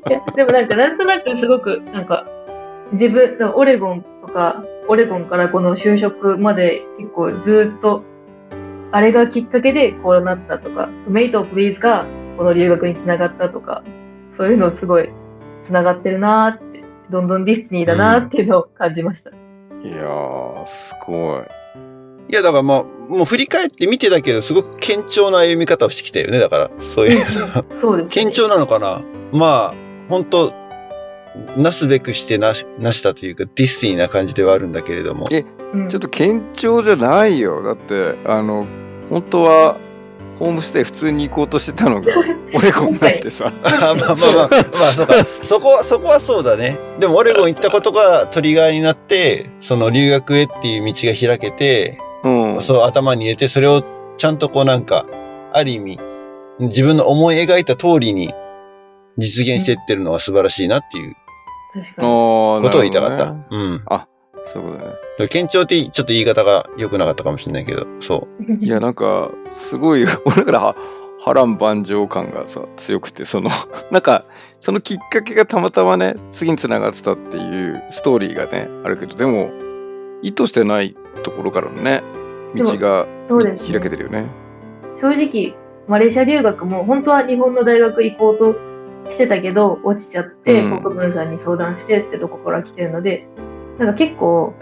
[0.08, 2.24] いやでもなんか、なんとなくすごく、なんか、
[2.92, 8.02] 自分、オレゴンとか、オレゴンからこの就職まで結構ずっと、
[8.90, 13.82] あれがきっかけでこうなったとか、トメイトプリーズがこの留学につながったとか、
[14.36, 15.10] そういうのすごい
[15.66, 19.30] つながってるなーって、どんどんディスニーだなーっていうのを感じました。
[19.30, 21.42] いやーすごい
[22.30, 26.38] いや、だからまあ、もう振り返って見てたけど、すごく堅調な歩み方をしてきたよね。
[26.38, 27.24] だから、そういう。
[27.80, 29.74] そうです、堅調なのかなまあ、
[30.10, 30.52] 本当
[31.56, 35.26] なすべくしてなし、なしたというか、ディスティーな感じではあるんだけれども。
[35.72, 38.66] うんちょっと堅調じゃないよだってあの
[39.10, 39.76] 本当は
[40.38, 42.12] ホームステイ普通に行こうとしてたのが
[42.54, 45.14] オレゴンになってさ あまあまあまあ、まあそうか。
[45.42, 46.78] そこは、そこはそうだね。
[46.98, 53.82] でもオレゴン行ったことがトリガーになって、その留学へっていう道が開けて、うんそう頭に入れて、それを
[54.16, 55.06] ちゃんとこうなんか、
[55.52, 56.00] ある意味、
[56.60, 58.32] 自分の思い描いた通りに
[59.18, 61.14] 実現していってるのが素晴らしいなっていう。
[61.96, 63.32] こことを言いたかった。
[63.32, 63.84] ね、うん。
[64.52, 68.52] そういうことね堅調ってちょっと言い方が良くなかったかもしれないけど、そう。
[68.64, 70.76] いやなんかすごい俺からは
[71.20, 73.50] 波乱万丈感がさ強くてその
[73.90, 74.24] なんか
[74.60, 79.50] そのきっかけがたまたまね次につながってたっていうストーリーがねあるけどでも
[80.22, 82.02] 意図してないところからのね
[82.54, 84.26] 道がそうですね開けてるよね。
[85.00, 85.54] 正直、
[85.86, 88.67] マレーシア留学も本当は日本の大学行こうと
[89.12, 90.82] してたけど、落ちちゃって、うん。
[90.82, 93.26] 国分さんに相談してってとこから来てるので、
[93.78, 94.54] なんか結構、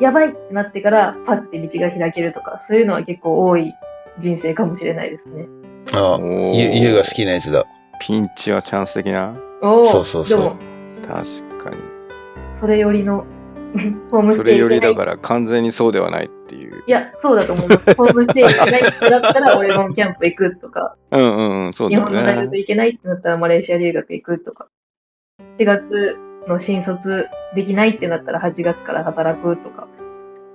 [0.00, 3.72] やばいってなってから、パッて道が開けるとか、そういうのは結構多い
[4.18, 5.48] 人生かもしれないですね。
[5.94, 6.54] ああ、おー。
[6.54, 7.64] ゆ、ゆうが好きなやつだ。
[8.00, 9.34] ピンチはチャンス的な。
[9.62, 10.56] そうそうそう。
[11.06, 11.76] 確かに。
[12.60, 13.24] それよりの、
[14.10, 16.82] ホームスそれよりテイ行けないだから完全にそうではないっていう。
[16.86, 17.94] いや、そうだと思います。
[17.94, 24.68] ホームステイ行けないってなったら、オレゴンキャンプ行くとか、うんうんうんそうだ日本の大学行けないってなったらマレーシア留学行くとか、
[25.58, 26.16] 4月
[26.46, 29.88] の新卒できないってなったら8月から働くとか、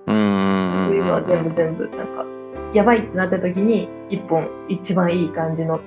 [0.07, 2.25] うんうんそういうのは全うん部全部、なんか、
[2.73, 5.79] やばいってなった時に、一本一番いい感じの、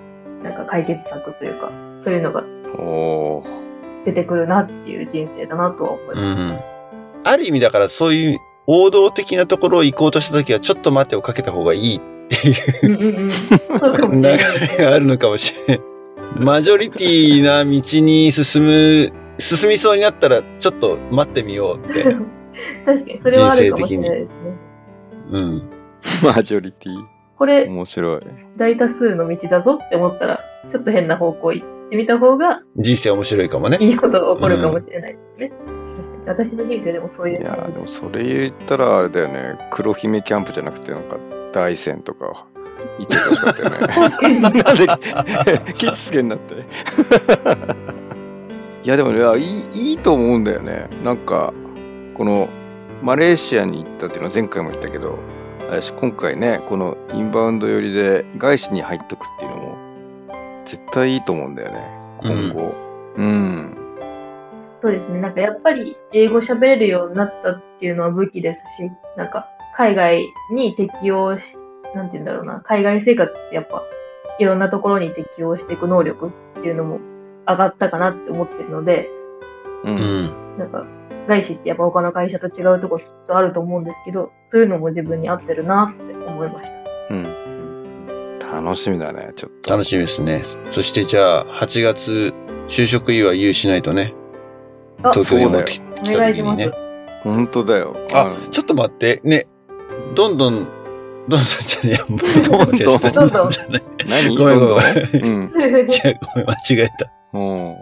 [0.43, 1.70] なんか解決策というか、
[2.05, 2.45] そういうのが
[2.78, 3.64] おー。
[4.05, 6.18] 出てくるなっていう人生だなとは思います。
[6.18, 6.74] うん。
[7.25, 13.29] ある意味だからそういう王道的なところを行こうとしたときはちょっと待てをかけた方がいいっていう。
[14.12, 14.39] 流れ
[14.79, 15.95] があるのかもしれない。
[16.37, 17.70] マジョリティな道
[18.01, 22.05] に進む、進みそうになったらちょっと待ってみようって。
[22.85, 24.35] 確かに、それはあるかもしれないですね。
[25.31, 25.62] うん。
[26.22, 27.05] マジョリティ
[27.37, 28.20] これ、面白い
[28.57, 33.79] 大多数の道だぞって思ったら、ちょっと変な方向行ってみた方が、人生面白いかもね。
[33.81, 35.49] いいことが起こるかもしれないですね。
[35.51, 35.74] 確かに
[36.27, 37.72] 私の人生でもそういいうや感じ。
[37.72, 39.59] でもそれ言ったらあれだよね。
[39.70, 41.16] 黒姫キャンプじゃなくてなんか
[41.53, 42.47] 大山とか
[42.99, 44.41] 行ってほしかったよね。
[44.41, 46.55] なんでケツつけんなって。
[48.85, 50.89] いやでもねいやいいいいと思うんだよね。
[51.03, 51.53] なんか
[52.14, 52.49] この
[53.03, 55.18] マレーシアに行ったっていうのは前回も言ったけど
[55.97, 59.79] 今回ねこのインバウンド寄りで外資に入っとくっていうのも
[60.64, 61.89] 絶対いいと思うんだよね。
[62.22, 62.75] 今後。
[63.16, 63.77] うん、
[64.85, 65.18] そうですね。
[65.22, 71.43] なんかやっぱり英語喋れるようになったっていうのは武器ですし、なんか海外に適応し、
[71.95, 73.82] なんて言うんだろうな、海外生活ってやっぱ
[74.39, 76.30] いろんなところに適応していく能力っ
[76.62, 77.01] ていうのも
[77.49, 79.09] 上がったかなって思ってるので、
[79.85, 80.59] ううんん。
[80.59, 80.85] なんか
[81.28, 87.14] 外資ってやっぱ他の会社と違うところきっとあると思うんですけど、そういうのも自分に合ってるなって思いました。
[87.14, 87.45] うん
[88.53, 90.43] 楽しみだねちょっと楽しみですね。
[90.70, 92.35] そしてじゃあ、8月、
[92.68, 94.14] 就職祝い有しないとね。
[95.05, 96.57] あ、東京に戻ってきた願いします。
[96.59, 96.72] 時にね。
[97.22, 99.20] 本当だよあうん、ちょっと待って。
[99.24, 99.46] ね。
[100.14, 100.66] どんどん、どん
[101.28, 103.82] どんじゃねえどんどんどんどんじゃない。
[104.07, 104.36] 何？
[104.36, 104.80] ごめんごめんどんどん？
[105.22, 107.11] うん違う、ごめん、間違えた。
[107.32, 107.76] うん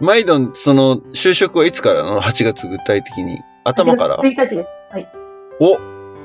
[0.00, 3.38] マイドン、その、就職はいつからなの ?8 月具体的に。
[3.64, 4.56] 頭から？1日です。
[4.90, 5.08] はい。
[5.60, 5.78] お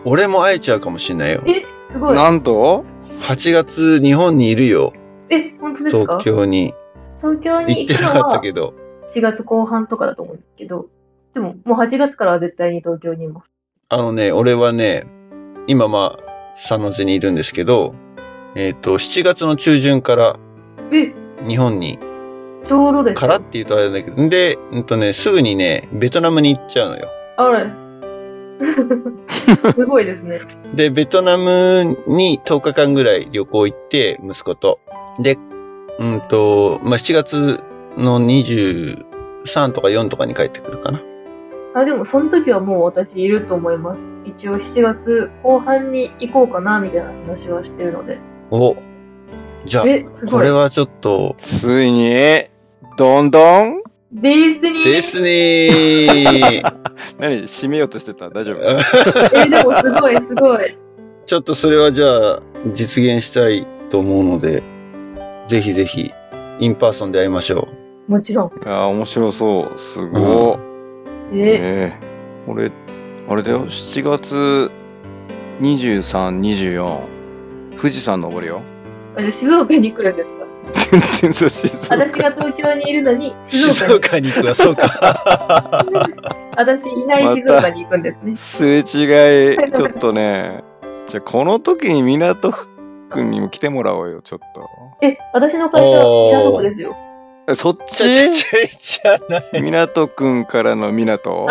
[0.04, 1.44] 俺も会えちゃうかもしんないよ。
[1.46, 2.16] え、すごい。
[2.16, 2.84] なんと
[3.22, 4.94] ？8月、日本にいるよ。
[5.30, 6.18] え、本当ですか？
[6.18, 6.74] 東京に。
[7.22, 8.74] 東京に行ってなかったけど。
[9.18, 10.88] 4月後半とかだと思うんですけど、
[11.34, 13.48] でももう8月からは絶対に東京にいます。
[13.90, 15.08] あのね、俺はね、
[15.66, 16.24] 今まあ、
[16.56, 17.96] サンノゼにいるんですけど、
[18.56, 20.36] えっ、と、7月の中旬から
[20.92, 21.14] え、
[21.48, 21.98] 日本に、
[22.68, 23.20] ちょうどです。
[23.20, 27.08] からって言うとあれだけど、んで、うんとね、すぐにね、ベトナムに行っちゃうのよ。
[27.38, 27.68] あれ、
[29.74, 30.42] すごいですね。
[30.76, 34.80] で、ベトナムに10日間ぐらい旅行行って、息子と。
[35.20, 35.38] で、
[36.00, 37.64] うんと、まあ、7月
[37.98, 38.20] の
[39.48, 41.02] 23とか4とかに帰ってくるかな。
[41.74, 44.00] あ、でもその時はもう私いると思います。
[44.26, 48.20] 一応7月後半に行こうかな、みたいな話はしてるので。
[48.52, 48.76] お
[49.66, 49.86] じゃあ。
[50.30, 52.16] これはちょっと、ついに、
[52.98, 53.84] どんどん？
[54.10, 56.62] ですにですねー
[57.20, 58.30] 何締めようとしてた？
[58.30, 58.60] 大丈夫？
[59.38, 60.78] え、でもすごい、すごい。
[61.26, 62.40] ちょっとそれはじゃあ、
[62.74, 64.64] 実現したいと思うので、
[65.46, 66.12] ぜひぜひ、
[66.60, 67.68] in person で会いましょ
[68.08, 68.48] もちろん。
[68.48, 69.78] いやー面白そう。
[69.78, 70.60] すごっ。
[71.34, 72.08] え、ええ
[72.48, 72.72] 俺、
[73.30, 74.72] あれだよ、7月
[75.62, 77.00] 23、24、
[77.78, 78.62] 富士山登るよ。
[79.18, 80.48] あじゃあ静岡に来るんですか？
[80.92, 81.00] 全
[81.32, 81.96] 然そう静岡。
[81.98, 83.52] 私が東京にいるのに、う。
[83.52, 85.86] 静岡に、静岡に行くわ、そうか。
[86.56, 88.36] 私いない静岡に行くんですね。
[88.36, 90.64] すれ違い、ちょっとね。
[91.08, 92.54] じゃあ、この時に港
[93.10, 94.62] 区にも来てもらおうよ、ちょっと。
[95.06, 96.96] え、私の会社、港区ですよ。
[97.56, 97.98] そっち？
[97.98, 98.28] ちゃ
[98.68, 99.62] ちちゃない。
[99.62, 101.48] 港くんからの港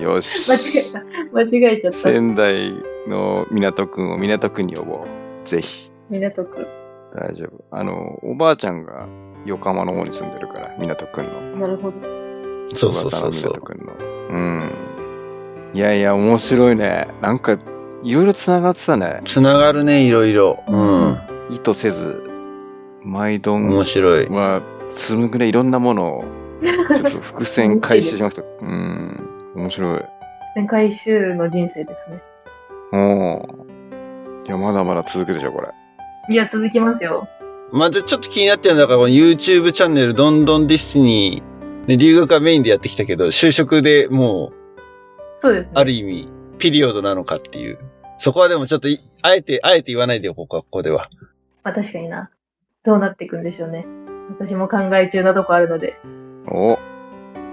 [0.00, 0.92] よし間違え。
[0.92, 1.04] た。
[1.32, 1.98] 間違えちゃった。
[1.98, 2.72] 仙台
[3.06, 5.46] の港くんを港区に呼ぼう。
[5.46, 5.90] ぜひ。
[6.10, 6.66] 港区。
[7.14, 7.64] 大丈夫。
[7.70, 9.06] あの、おばあちゃんが
[9.44, 11.40] 横浜の方に住んでるから、港くんの。
[11.58, 11.96] なるほど。
[12.74, 13.60] そうそうそうそう港。
[13.60, 13.92] くんの。
[14.30, 14.72] うん。
[15.72, 17.08] いやいや、面白いね。
[17.22, 17.56] なんか、
[18.02, 19.20] いろいろ繋がってたね。
[19.24, 20.62] つながるね、いろいろ。
[20.66, 21.16] うん。
[21.54, 22.22] 意図せず、
[23.02, 24.26] マイドン面白い。
[24.26, 24.60] は、
[24.94, 26.24] 紡ぐね、いろんなものを、
[26.62, 28.42] ちょっと伏線回収しました。
[28.60, 29.52] うん。
[29.54, 30.00] 面白い。
[30.54, 32.22] 前回週の人生ですね。
[32.92, 32.96] お
[33.38, 33.48] お。
[34.46, 35.68] いや、まだまだ続くでしょ、これ。
[36.28, 37.28] いや、続きますよ。
[37.72, 44.80] まずちょっと気になってるのが、この YouTube チャンネル、どんどんディスニー、ね、留学はメインでやってきたけど、就職でもう、
[45.42, 45.70] そうですね。
[45.74, 46.28] ある意味、
[46.58, 47.78] ピリオドなのかっていう。
[48.18, 51.10] そこはでもちょっとい、あえて、あえて言わないでおこうか、ここでは。
[51.64, 52.30] まあ確かにな。
[52.84, 53.84] どうなっていくんでしょうね。
[54.30, 56.00] 私も考え中なとこあるので。
[56.48, 56.78] お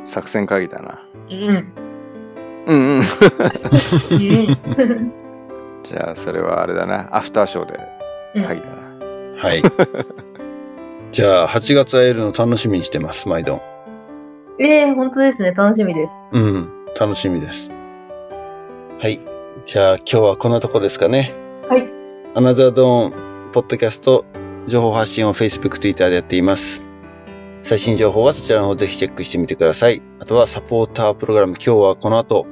[0.05, 0.99] 作戦会議だな。
[1.29, 1.73] うん。
[2.67, 2.97] うんうん。
[2.97, 3.03] うん。
[5.83, 7.07] じゃあ、それはあれだな。
[7.11, 7.79] アフターショーで
[8.45, 9.43] 会議だな。
[9.43, 9.61] はい。
[11.11, 13.61] じゃあ、8月会えるの楽しみにしてます、毎度。
[14.59, 15.51] ええ本当ですね。
[15.51, 16.09] 楽しみです。
[16.31, 16.69] うん、
[16.99, 17.71] 楽しみです。
[18.99, 19.19] はい。
[19.65, 21.33] じゃあ、今日はこんなとこですかね。
[21.69, 21.87] はい。
[22.35, 23.13] アナザードーン、
[23.51, 24.25] ポッドキャスト、
[24.67, 26.81] 情報発信を Facebook、Twitter でやっています。
[27.61, 30.01] 最新情報はそちらの方ぜひチェックしてみてください。
[30.19, 32.45] あとはサポータープログラム、今日はこの後、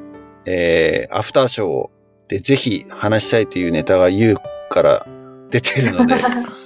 [0.45, 1.89] えー、アフターショー
[2.29, 4.37] でぜひ話したいというネタが言う
[4.69, 5.05] から
[5.49, 6.15] 出てるので、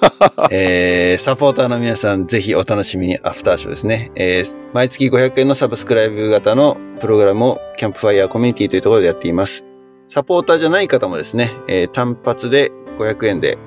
[0.52, 4.12] えー、サポーターの皆さんぜひお楽しみにアフターショーですね。
[4.16, 9.66] えー、毎月500円のサブスクライブ型のプログラムをキャンプファイヤーコミュニティというところでやっています。
[10.08, 13.58] サポーターじゃない方もですね、えー単発で500円で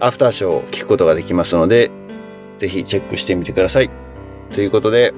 [0.00, 1.90] アフターショーを聞くことができますので、
[2.58, 3.90] ぜひチェックしてみてください。
[4.52, 5.12] ということで、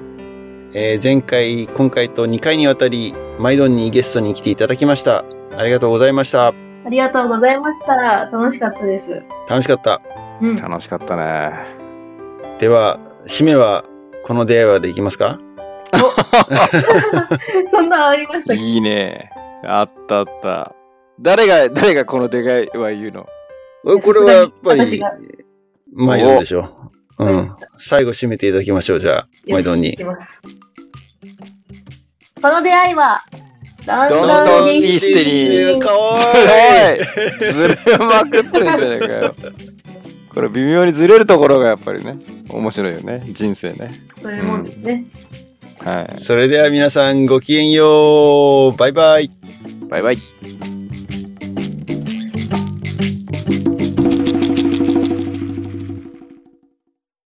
[0.73, 5.23] えー前回、今回と2回にわたり、マイドンにゲストに来ていただきました。
[5.57, 6.47] ありがとうございました。
[6.47, 6.53] あ
[6.89, 7.95] りがとうございました。
[8.31, 9.07] 楽しかったです。
[9.49, 10.01] 楽しかった。
[10.41, 10.55] うん。
[10.55, 11.51] 楽しかったね。
[12.59, 13.83] では、締めは、
[14.23, 15.37] この出会いはできますか？
[17.71, 18.61] そんなのありましたっけ？
[18.63, 19.29] いいね。
[19.65, 20.73] あったあった。
[21.19, 23.25] 誰が、誰がこの出会いは言うの？
[23.83, 25.01] これはやっぱり
[25.93, 26.91] マイドンでしょ。
[27.17, 27.55] うはいん。
[27.77, 29.97] 最後締めていただきましょう、じゃあ、マイドンに。
[32.41, 33.21] この出会いは、
[33.85, 35.79] どんドンどんディステリー。
[35.79, 36.19] かわ
[36.93, 39.35] いいずれまくってんじゃないかよ。
[40.33, 42.17] これ微妙にずれるところがやっぱりね、
[42.49, 43.23] 面白いよね。
[43.27, 43.91] 人生ね。
[44.21, 45.05] そういうもんですね。
[45.83, 46.19] はい。
[46.19, 48.77] それでは皆さんごきげんよう。
[48.77, 49.29] バイバイ。
[49.89, 50.17] バイバイ。